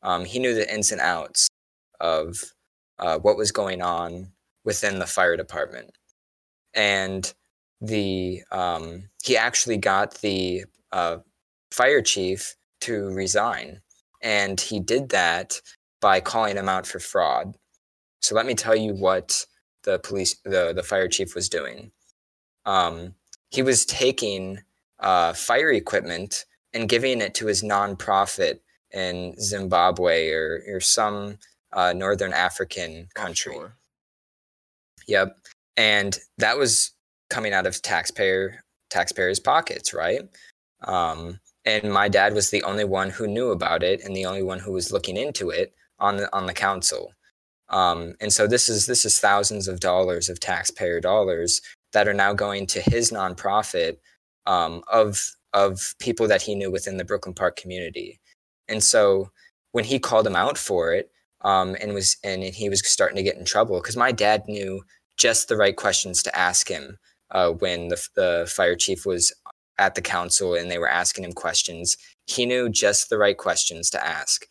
[0.04, 1.48] um, he knew the ins and outs
[2.00, 2.38] of
[3.00, 4.32] uh, what was going on
[4.64, 5.92] within the fire department.
[6.74, 7.32] And
[7.82, 11.18] the um, he actually got the uh,
[11.72, 13.82] fire chief to resign,
[14.22, 15.62] and he did that
[16.02, 17.56] by calling him out for fraud.
[18.22, 19.46] So let me tell you what
[19.84, 21.92] the police, the the fire chief was doing.
[22.66, 23.16] Um,
[23.50, 24.60] he was taking
[25.00, 28.60] uh, fire equipment and giving it to his nonprofit
[28.92, 31.38] in Zimbabwe or or some
[31.74, 33.54] uh, northern African country.
[33.54, 33.76] Offshore.
[35.08, 35.38] Yep.
[35.78, 36.92] And that was
[37.30, 40.22] coming out of taxpayer taxpayers' pockets, right?
[40.84, 44.44] Um, and my dad was the only one who knew about it and the only
[44.44, 47.14] one who was looking into it on the on the council.
[47.70, 51.62] Um, and so this is this is thousands of dollars of taxpayer dollars
[51.94, 53.98] that are now going to his nonprofit
[54.46, 55.20] um, of
[55.54, 58.20] of people that he knew within the Brooklyn Park community.
[58.68, 59.32] And so
[59.72, 63.24] when he called him out for it, um, and was and he was starting to
[63.24, 64.84] get in trouble because my dad knew
[65.18, 66.98] just the right questions to ask him
[67.32, 69.34] uh, when the the fire chief was
[69.80, 71.98] at the council and they were asking him questions.
[72.28, 74.46] He knew just the right questions to ask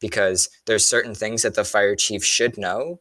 [0.00, 3.00] because there's certain things that the fire chief should know,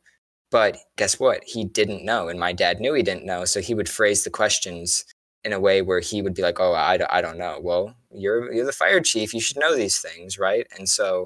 [0.52, 1.44] but guess what?
[1.46, 4.30] He didn't know, and my dad knew he didn't know, so he would phrase the
[4.30, 5.04] questions
[5.44, 8.54] in a way where he would be like, "Oh, I, I don't know." Well, you're
[8.54, 9.34] you're the fire chief.
[9.34, 10.68] You should know these things, right?
[10.78, 11.26] And so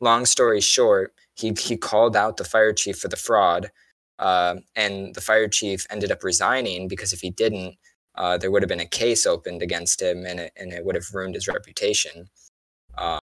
[0.00, 3.70] long story short, he he called out the fire chief for the fraud,
[4.18, 7.74] uh, and the fire chief ended up resigning because if he didn't,
[8.16, 10.94] uh, there would have been a case opened against him, and it and it would
[10.94, 12.28] have ruined his reputation.
[12.98, 13.20] Um,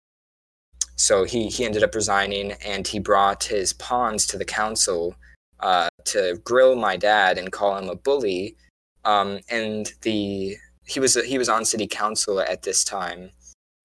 [0.97, 5.17] so he he ended up resigning, and he brought his pawns to the council
[5.61, 8.57] uh, to grill my dad and call him a bully.
[9.05, 13.31] Um, and the he was he was on city council at this time,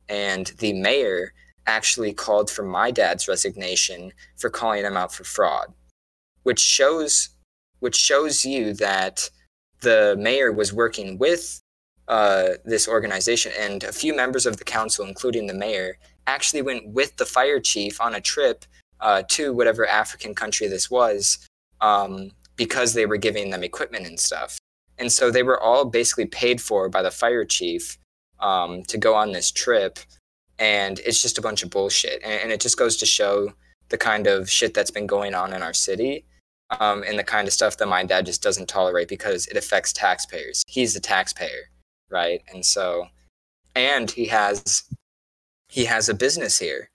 [0.09, 1.33] and the mayor
[1.67, 5.73] actually called for my dad's resignation for calling him out for fraud,
[6.43, 7.29] which shows
[7.79, 9.29] which shows you that
[9.81, 11.59] the mayor was working with
[12.07, 15.97] uh, this organization, and a few members of the council, including the mayor,
[16.27, 18.65] actually went with the fire chief on a trip
[18.99, 21.47] uh, to whatever African country this was
[21.81, 24.57] um, because they were giving them equipment and stuff.
[24.97, 27.97] And so they were all basically paid for by the fire chief
[28.39, 29.99] um, to go on this trip
[30.57, 33.53] and it's just a bunch of bullshit and, and it just goes to show
[33.89, 36.25] the kind of shit that's been going on in our city
[36.79, 39.93] um, and the kind of stuff that my dad just doesn't tolerate because it affects
[39.93, 40.63] taxpayers.
[40.67, 41.69] He's a taxpayer,
[42.09, 42.41] right?
[42.53, 43.07] And so,
[43.75, 44.83] and he has
[45.67, 46.89] he has a business here.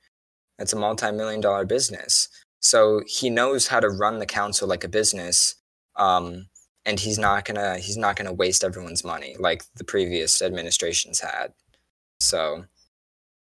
[0.59, 2.29] It's a multi-million dollar business.
[2.61, 5.57] So he knows how to run the council like a business.
[5.97, 6.47] Um,
[6.87, 11.53] and he's not gonna he's not gonna waste everyone's money like the previous administrations had.
[12.21, 12.65] So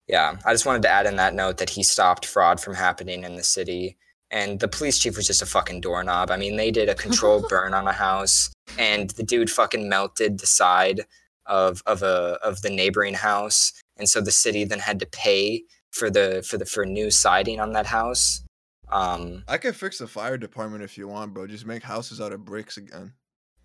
[0.08, 3.24] yeah, I just wanted to add in that note that he stopped fraud from happening
[3.24, 3.96] in the city.
[4.32, 6.30] And the police chief was just a fucking doorknob.
[6.30, 10.40] I mean, they did a controlled burn on a house, and the dude fucking melted
[10.40, 11.02] the side
[11.46, 15.62] of of a of the neighboring house, and so the city then had to pay
[15.90, 18.42] for the for the for new siding on that house.
[18.88, 21.46] Um, I can fix the fire department if you want, bro.
[21.46, 23.12] Just make houses out of bricks again.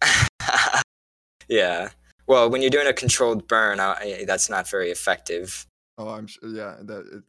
[1.49, 1.89] yeah.
[2.28, 5.65] Well, when you're doing a controlled burn, I, that's not very effective.
[5.97, 6.49] Oh, I'm sure.
[6.49, 7.24] Yeah, that it,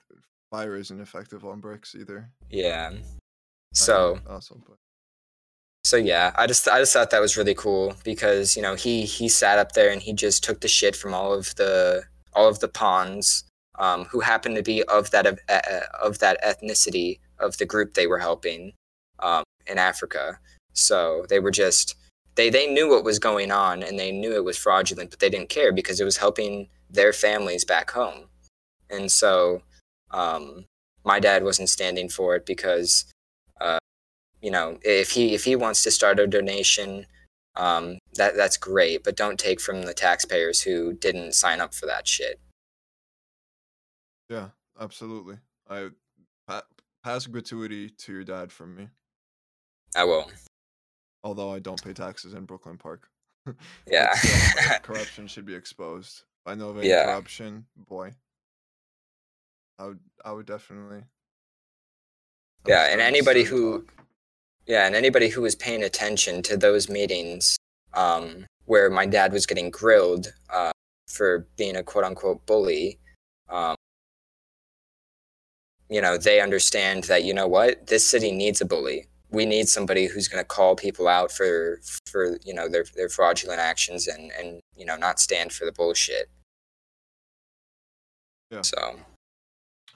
[0.50, 2.30] fire isn't effective on bricks either.
[2.50, 2.92] Yeah.
[3.72, 4.42] So but
[5.84, 9.02] so yeah, I just I just thought that was really cool because you know he
[9.02, 12.04] he sat up there and he just took the shit from all of the
[12.34, 13.44] all of the pawns
[13.78, 17.94] um, who happened to be of that of, uh, of that ethnicity of the group
[17.94, 18.72] they were helping
[19.20, 20.38] um, in Africa.
[20.74, 21.94] So they were just
[22.34, 25.30] they they knew what was going on and they knew it was fraudulent, but they
[25.30, 28.24] didn't care because it was helping their families back home.
[28.90, 29.62] And so
[30.10, 30.66] um,
[31.04, 33.06] my dad wasn't standing for it because
[33.60, 33.78] uh,
[34.40, 37.06] you know if he if he wants to start a donation
[37.56, 41.86] um, that that's great but don't take from the taxpayers who didn't sign up for
[41.86, 42.40] that shit
[44.30, 44.48] yeah,
[44.78, 45.38] absolutely.
[45.70, 45.88] I
[46.46, 46.66] pa-
[47.02, 48.88] pass gratuity to your dad from me.
[49.96, 50.30] i will
[51.24, 53.08] Although I don't pay taxes in Brooklyn Park.
[53.90, 54.14] yeah
[54.68, 56.24] uh, corruption should be exposed.
[56.44, 57.04] If I know of any Yeah.
[57.06, 58.12] corruption, boy,
[59.78, 61.04] I would I would definitely.
[62.66, 63.86] Yeah, and anybody who-.
[64.66, 67.56] Yeah, and anybody who was paying attention to those meetings
[67.94, 70.72] um, where my dad was getting grilled uh,
[71.08, 72.98] for being a quote unquote bully,
[73.48, 73.74] um,
[75.88, 79.06] you know, they understand that, you know what, this city needs a bully.
[79.30, 83.08] We need somebody who's going to call people out for, for you know, their, their
[83.08, 86.28] fraudulent actions and, and, you know, not stand for the bullshit.
[88.50, 88.62] Yeah.
[88.62, 88.96] So,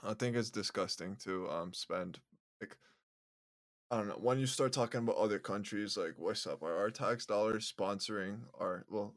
[0.02, 2.20] I think it's disgusting to um spend
[2.62, 2.76] like
[3.90, 6.62] I don't know when you start talking about other countries like what's up?
[6.62, 9.14] Are our tax dollars sponsoring our well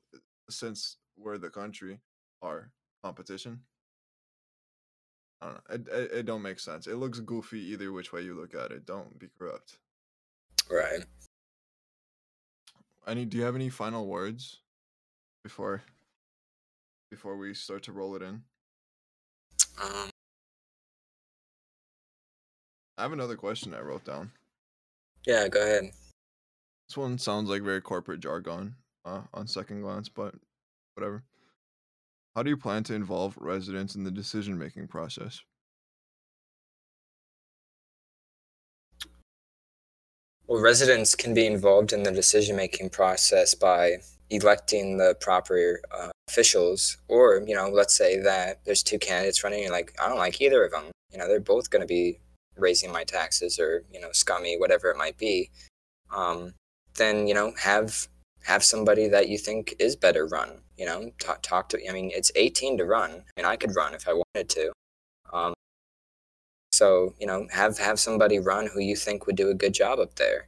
[0.49, 1.99] since we're the country
[2.41, 2.71] our
[3.03, 3.61] competition?
[5.41, 6.87] I don't know it, it, it don't make sense.
[6.87, 9.77] It looks goofy either which way you look at it don't be corrupt.
[10.69, 11.05] Right.
[13.07, 14.61] any do you have any final words
[15.43, 15.83] before
[17.11, 18.41] before we start to roll it in?
[19.81, 20.09] Um,
[22.97, 24.31] I have another question I wrote down
[25.25, 25.91] yeah, go ahead.
[26.87, 28.75] This one sounds like very corporate jargon
[29.05, 30.35] uh, on second glance, but
[30.93, 31.23] whatever.
[32.35, 35.41] How do you plan to involve residents in the decision making process?
[40.47, 43.95] Well, residents can be involved in the decision making process by
[44.29, 49.63] electing the proper uh, officials, or, you know, let's say that there's two candidates running,
[49.63, 50.91] and like, I don't like either of them.
[51.11, 52.19] You know, they're both going to be
[52.57, 55.49] raising my taxes or, you know, scummy, whatever it might be.
[56.15, 56.53] Um,
[56.95, 58.07] then, you know, have
[58.43, 60.61] have somebody that you think is better run.
[60.77, 61.89] You know, talk, talk to.
[61.89, 64.71] I mean, it's 18 to run, and I could run if I wanted to.
[65.33, 65.53] Um,
[66.71, 69.99] so you know, have have somebody run who you think would do a good job
[69.99, 70.47] up there.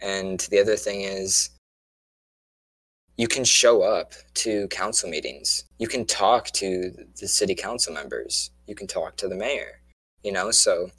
[0.00, 1.50] And the other thing is,
[3.16, 5.64] you can show up to council meetings.
[5.78, 8.50] You can talk to the city council members.
[8.66, 9.79] You can talk to the mayor.
[10.22, 10.90] You know, so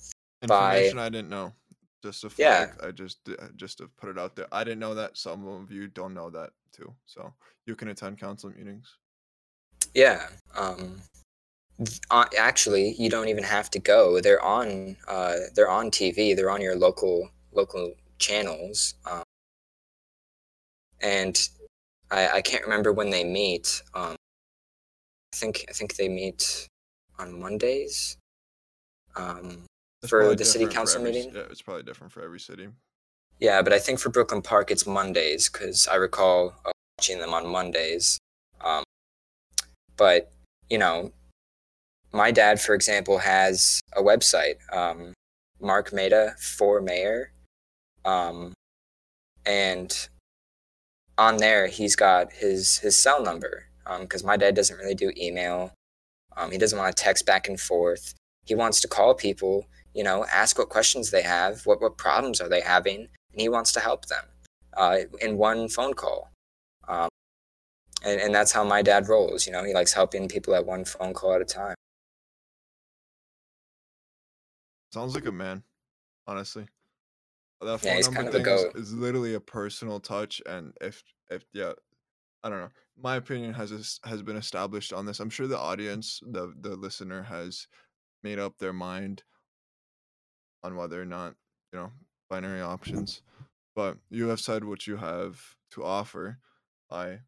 [0.48, 1.54] By- Information I didn't know.
[2.04, 2.72] Just a Yeah.
[2.82, 4.48] I just uh, just to put it out there.
[4.52, 5.18] I didn't know that.
[5.18, 6.94] Some of you don't know that too.
[7.06, 7.32] So
[7.68, 8.98] you can attend council meetings.
[9.94, 10.28] Yeah.
[10.56, 11.02] Um,
[12.10, 14.20] uh, actually, you don't even have to go.
[14.20, 14.98] They're on.
[15.08, 16.36] Uh, they're on TV.
[16.36, 18.96] They're on your local local channels.
[19.06, 19.24] Um,
[21.02, 21.50] and
[22.10, 23.82] I, I can't remember when they meet.
[23.94, 24.16] Um,
[25.34, 26.68] I think I think they meet
[27.20, 28.18] on Mondays.
[29.16, 29.64] Um,
[30.08, 31.32] For the city council every meeting?
[31.36, 32.70] Yeah, it's probably different for every city.
[33.40, 37.34] yeah, but I think for Brooklyn Park it's Mondays because I recall uh, watching them
[37.34, 38.18] on Mondays.
[38.62, 38.84] Um,
[39.98, 40.32] but
[40.70, 41.12] you know,
[42.14, 45.14] my dad, for example, has a website, um,
[45.60, 47.32] Mark Mata for Mayor,
[48.06, 48.54] um,
[49.46, 50.08] and
[51.18, 53.66] on there he's got his his cell number
[54.00, 55.72] because my dad doesn't really do email.
[56.38, 58.14] Um, he doesn't want to text back and forth.
[58.46, 62.40] He wants to call people you know, ask what questions they have, what what problems
[62.40, 64.24] are they having, and he wants to help them
[64.78, 66.30] uh, in one phone call.
[66.88, 67.10] Um,
[68.04, 69.46] and, and that's how my dad rolls.
[69.46, 71.76] You know, he likes helping people at one phone call at a time.
[74.94, 75.64] Sounds like a man,
[76.28, 76.66] honestly.
[77.62, 80.42] That Yeah, phone he's number kind of a thing is, is literally a personal touch,
[80.46, 81.74] and if if yeah,
[82.44, 82.70] I don't know.
[82.98, 85.20] My opinion has has been established on this.
[85.20, 87.68] I'm sure the audience, the the listener, has
[88.24, 89.24] made up their mind
[90.64, 91.36] on whether or not
[91.74, 91.92] you know
[92.30, 93.22] binary options.
[93.76, 95.40] But you have said what you have
[95.72, 96.40] to offer.
[96.90, 97.20] I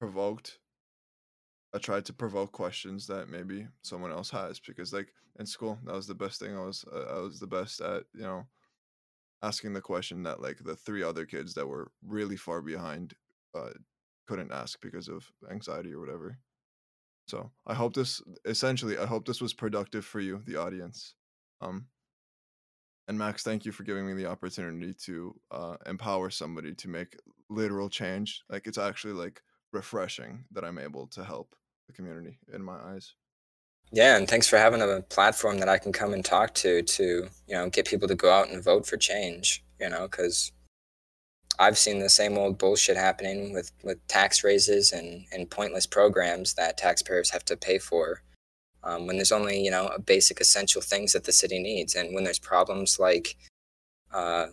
[0.00, 0.58] provoked.
[1.74, 5.94] I tried to provoke questions that maybe someone else has because, like in school, that
[5.94, 6.56] was the best thing.
[6.56, 8.46] I was uh, I was the best at you know
[9.42, 13.14] asking the question that like the three other kids that were really far behind
[13.54, 13.70] uh,
[14.26, 16.38] couldn't ask because of anxiety or whatever.
[17.30, 21.14] So I hope this essentially I hope this was productive for you, the audience.
[21.60, 21.86] Um,
[23.06, 27.16] and Max, thank you for giving me the opportunity to uh, empower somebody to make
[27.48, 28.42] literal change.
[28.50, 31.54] Like it's actually like refreshing that I'm able to help
[31.86, 33.14] the community in my eyes.
[33.92, 37.04] Yeah, and thanks for having a platform that I can come and talk to to
[37.46, 39.64] you know get people to go out and vote for change.
[39.80, 40.50] You know, because
[41.58, 46.54] I've seen the same old bullshit happening with with tax raises and and pointless programs
[46.54, 48.22] that taxpayers have to pay for.
[48.82, 52.14] Um, when there's only you know a basic essential things that the city needs, and
[52.14, 53.36] when there's problems like
[54.12, 54.46] uh,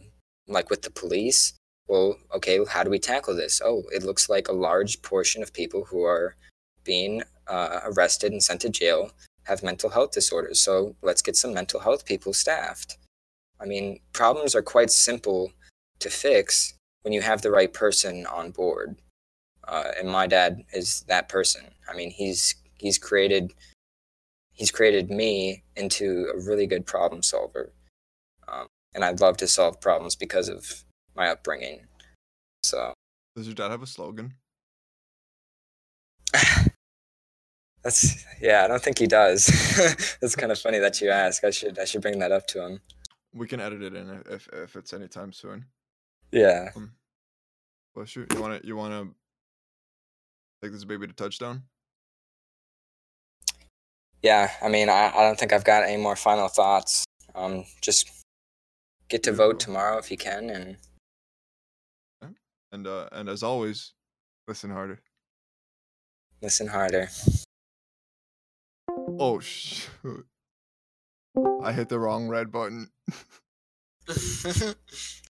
[0.48, 1.54] like with the police,
[1.88, 3.62] well, okay, how do we tackle this?
[3.64, 6.36] Oh, it looks like a large portion of people who are
[6.84, 9.12] being uh, arrested and sent to jail
[9.43, 10.60] have mental health disorders.
[10.62, 12.98] So let's get some mental health people staffed.
[13.60, 15.54] I mean, problems are quite simple
[16.00, 16.74] to fix
[17.08, 18.97] when you have the right person on board.
[19.66, 21.62] Uh, and my dad is that person.
[21.89, 23.53] I mean, he's he's created
[24.51, 27.72] he's created me into a really good problem solver.
[28.49, 30.84] Um, and I'd love to solve problems because of
[31.16, 31.88] my upbringing.
[32.62, 32.93] So
[33.38, 34.34] Does your dad have a slogan?
[37.84, 39.45] that's yeah, I don't think he does.
[40.22, 41.45] That's kind of funny that you ask.
[41.45, 42.82] I should I should bring that up to him.
[43.34, 45.68] We can edit it in if if, if it's anytime soon.
[46.32, 46.72] Yeah.
[47.96, 49.16] Well, shoot, you want to you want to
[50.62, 51.64] take this baby to touchdown?
[54.22, 57.06] Yeah, I mean, I, I don't think I've got any more final thoughts.
[57.34, 58.10] Um, just
[59.10, 60.78] get to vote tomorrow if you can, and
[62.72, 63.94] And uh and as always,
[64.48, 65.02] listen harder.
[66.42, 67.10] listen harder.
[68.90, 70.28] Oh shoot.
[71.64, 72.90] I hit the wrong red button.